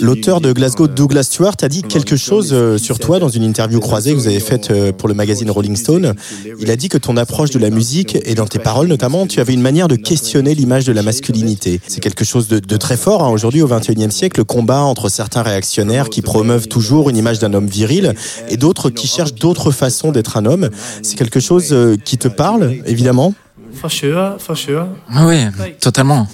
L'auteur 0.00 0.40
de 0.40 0.52
Glasgow, 0.52 0.88
Douglas 0.88 1.22
Stewart, 1.24 1.54
a 1.62 1.68
dit 1.68 1.82
quelque 1.82 2.16
chose 2.16 2.50
euh, 2.52 2.78
sur 2.78 2.98
toi 2.98 3.20
dans 3.20 3.28
une 3.28 3.44
interview 3.44 3.78
croisée 3.78 4.12
que 4.12 4.16
vous 4.16 4.26
avez 4.26 4.40
faite 4.40 4.70
euh, 4.70 4.92
pour 4.92 5.08
le 5.08 5.14
magazine 5.14 5.50
Rolling 5.50 5.76
Stone. 5.76 6.14
Il 6.58 6.70
a 6.70 6.76
dit 6.76 6.88
que 6.88 6.98
ton 6.98 7.16
approche 7.16 7.50
de 7.50 7.58
la 7.58 7.70
musique 7.70 8.18
et 8.24 8.34
dans 8.34 8.46
tes 8.46 8.58
paroles 8.58 8.88
notamment, 8.88 9.26
tu 9.26 9.40
avais 9.40 9.52
une 9.52 9.62
manière 9.62 9.88
de 9.88 9.96
questionner 9.96 10.54
l'image 10.54 10.84
de 10.84 10.92
la 10.92 11.02
masculinité. 11.02 11.80
C'est 11.86 12.00
quelque 12.00 12.24
chose 12.24 12.48
de, 12.48 12.76
très 12.76 12.96
fort. 12.96 13.22
Hein. 13.22 13.30
Aujourd'hui, 13.30 13.62
au 13.62 13.68
XXIe 13.68 14.10
siècle, 14.10 14.40
le 14.40 14.44
combat 14.44 14.80
entre 14.80 15.08
certains 15.08 15.42
réactionnaires 15.42 16.08
qui 16.08 16.22
promeuvent 16.22 16.66
toujours 16.66 17.10
une 17.10 17.16
image 17.16 17.38
d'un 17.38 17.54
homme 17.54 17.66
viril 17.82 18.14
et 18.48 18.56
d'autres 18.56 18.90
qui 18.90 19.06
cherchent 19.08 19.34
d'autres 19.34 19.70
façons 19.72 20.12
d'être 20.12 20.36
un 20.36 20.46
homme, 20.46 20.68
c'est 21.02 21.16
quelque 21.16 21.40
chose 21.40 21.72
euh, 21.72 21.96
qui 21.96 22.16
te 22.16 22.28
parle, 22.28 22.62
évidemment? 22.86 23.34
For 23.80 23.90
sure, 23.90 24.36
for 24.38 24.56
sure. 24.56 24.86
Ah 25.10 25.26
oui, 25.26 25.38
totalement. 25.80 26.28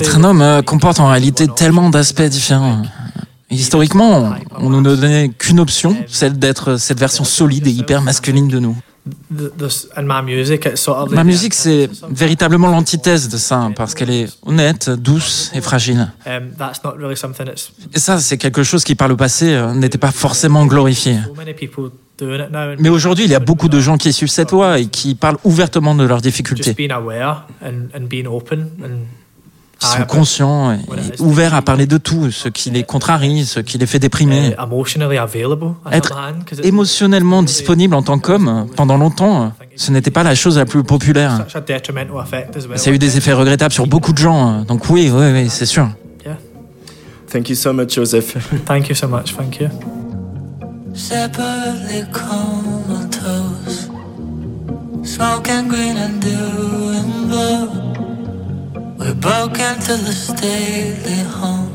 Être 0.00 0.16
un 0.18 0.24
homme 0.24 0.42
euh, 0.42 0.62
comporte 0.62 1.00
en 1.00 1.08
réalité 1.08 1.48
tellement 1.48 1.90
d'aspects 1.90 2.22
différents. 2.22 2.82
Historiquement, 3.50 4.34
on 4.58 4.70
ne 4.70 4.80
nous 4.80 4.96
donnait 4.96 5.30
qu'une 5.30 5.60
option, 5.60 5.96
celle 6.06 6.38
d'être 6.38 6.76
cette 6.76 7.00
version 7.00 7.24
solide 7.24 7.66
et 7.66 7.70
hyper 7.70 8.02
masculine 8.02 8.48
de 8.48 8.58
nous. 8.60 8.76
Ma 11.10 11.24
musique, 11.24 11.52
c'est 11.52 11.90
véritablement 12.08 12.68
l'antithèse 12.68 13.28
de 13.28 13.36
ça, 13.36 13.70
parce 13.76 13.94
qu'elle 13.94 14.10
est 14.10 14.28
honnête, 14.46 14.88
douce 14.88 15.50
et 15.54 15.60
fragile. 15.60 16.10
Um, 16.26 16.52
et 17.92 17.98
ça, 17.98 18.18
c'est 18.18 18.38
quelque 18.38 18.62
chose 18.62 18.82
qui, 18.82 18.94
par 18.94 19.08
le 19.08 19.16
passé, 19.16 19.52
euh, 19.52 19.74
n'était 19.74 19.98
pas 19.98 20.10
forcément 20.10 20.64
glorifié. 20.64 21.18
Mais 22.78 22.88
aujourd'hui, 22.88 23.24
il 23.24 23.30
y 23.30 23.34
a 23.34 23.40
beaucoup 23.40 23.68
de 23.68 23.80
gens 23.80 23.98
qui 23.98 24.12
suivent 24.12 24.30
cette 24.30 24.52
voie 24.52 24.78
et 24.78 24.86
qui 24.86 25.14
parlent 25.14 25.38
ouvertement 25.44 25.94
de 25.94 26.04
leurs 26.04 26.22
difficultés 26.22 26.74
qui 29.78 29.86
sont 29.86 30.04
conscients 30.04 30.72
et 30.72 30.78
ouverts 31.18 31.54
à 31.54 31.62
parler 31.62 31.86
de 31.86 31.98
tout, 31.98 32.30
ce 32.30 32.48
qui 32.48 32.70
les 32.70 32.82
contrarie, 32.82 33.44
ce 33.44 33.60
qui 33.60 33.78
les 33.78 33.86
fait 33.86 33.98
déprimer. 33.98 34.54
Être 35.92 36.18
émotionnellement 36.62 37.42
disponible 37.42 37.94
en 37.94 38.02
tant 38.02 38.18
qu'homme, 38.18 38.66
pendant 38.76 38.96
longtemps, 38.96 39.52
ce 39.76 39.90
n'était 39.90 40.10
pas 40.10 40.22
la 40.22 40.34
chose 40.34 40.58
la 40.58 40.66
plus 40.66 40.82
populaire. 40.82 41.46
Ça 42.76 42.90
a 42.90 42.92
eu 42.92 42.98
des 42.98 43.16
effets 43.16 43.32
regrettables 43.32 43.72
sur 43.72 43.86
beaucoup 43.86 44.12
de 44.12 44.18
gens, 44.18 44.62
donc 44.62 44.88
oui, 44.90 45.10
oui, 45.12 45.32
oui, 45.32 45.50
c'est 45.50 45.66
sûr. 45.66 45.88
Thank 47.34 47.48
you 47.48 47.56
so 47.56 47.72
much, 47.72 47.96
Joseph. 47.96 48.36
Thank 48.64 48.88
you 48.88 48.94
so 48.94 49.08
much, 49.08 49.32
thank 49.34 49.58
you. 49.58 49.68
Smoking 55.04 55.68
green 55.68 55.96
and 55.96 56.22
We 56.22 56.83
broke 59.24 59.58
into 59.58 59.96
the 59.96 60.12
stately 60.12 61.20
home. 61.38 61.72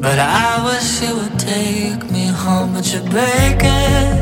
But 0.00 0.20
I 0.20 0.62
wish 0.66 1.02
you 1.02 1.16
would 1.16 1.36
take 1.36 2.08
me 2.12 2.26
home. 2.28 2.74
But 2.74 2.86
you're 2.92 3.08
breaking 3.16 4.12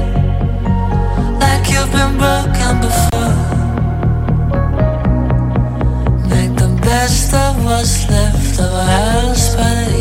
like 1.43 1.65
you've 1.73 1.93
been 1.99 2.15
broken 2.25 2.73
before. 2.87 3.37
Make 6.33 6.55
the 6.65 6.73
best 6.81 7.35
of 7.35 7.63
what's 7.67 8.09
left 8.09 8.59
of 8.61 8.71
by 9.59 10.00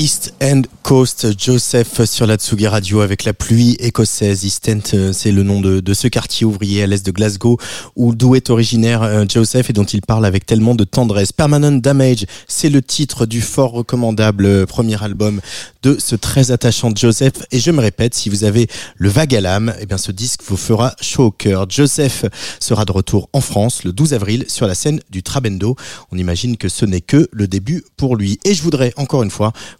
East 0.00 0.32
End 0.42 0.62
Coast, 0.82 1.38
Joseph 1.38 2.02
sur 2.06 2.26
la 2.26 2.36
Tsugi 2.36 2.66
Radio 2.66 3.02
avec 3.02 3.24
la 3.24 3.34
pluie 3.34 3.76
écossaise. 3.80 4.44
East 4.44 4.66
End, 4.66 4.80
euh, 4.94 5.12
c'est 5.12 5.30
le 5.30 5.42
nom 5.42 5.60
de, 5.60 5.92
ce 5.92 6.08
quartier 6.08 6.46
ouvrier 6.46 6.82
à 6.82 6.86
l'est 6.86 7.04
de 7.04 7.10
Glasgow 7.10 7.58
où 7.96 8.14
d'où 8.14 8.34
est 8.34 8.48
originaire 8.48 9.02
euh, 9.02 9.26
Joseph 9.28 9.68
et 9.68 9.72
dont 9.74 9.84
il 9.84 10.00
parle 10.00 10.24
avec 10.24 10.46
tellement 10.46 10.74
de 10.74 10.84
tendresse. 10.84 11.32
Permanent 11.32 11.72
Damage, 11.72 12.24
c'est 12.48 12.70
le 12.70 12.80
titre 12.80 13.26
du 13.26 13.42
fort 13.42 13.72
recommandable 13.72 14.46
euh, 14.46 14.64
premier 14.64 15.00
album 15.04 15.42
de 15.82 15.98
ce 15.98 16.16
très 16.16 16.50
attachant 16.50 16.90
Joseph. 16.96 17.34
Et 17.50 17.60
je 17.60 17.70
me 17.70 17.80
répète, 17.80 18.14
si 18.14 18.30
vous 18.30 18.44
avez 18.44 18.68
le 18.96 19.10
vague 19.10 19.34
à 19.34 19.42
l'âme, 19.42 19.74
eh 19.80 19.84
bien 19.84 19.98
ce 19.98 20.12
disque 20.12 20.40
vous 20.46 20.56
fera 20.56 20.94
chaud 21.02 21.26
au 21.26 21.30
cœur. 21.30 21.66
Joseph 21.68 22.24
sera 22.58 22.86
de 22.86 22.92
retour 22.92 23.28
en 23.34 23.42
France 23.42 23.84
le 23.84 23.92
12 23.92 24.14
avril 24.14 24.46
sur 24.48 24.66
la 24.66 24.74
scène 24.74 25.00
du 25.10 25.22
Trabendo. 25.22 25.76
On 26.10 26.16
imagine 26.16 26.56
que 26.56 26.70
ce 26.70 26.86
n'est 26.86 27.02
que 27.02 27.28
le 27.32 27.46
début 27.46 27.84
pour 27.98 28.16
lui. 28.16 28.40
Et 28.46 28.54
je 28.54 28.62
voudrais 28.62 28.94
encore 28.96 29.22
une 29.22 29.30
fois 29.30 29.52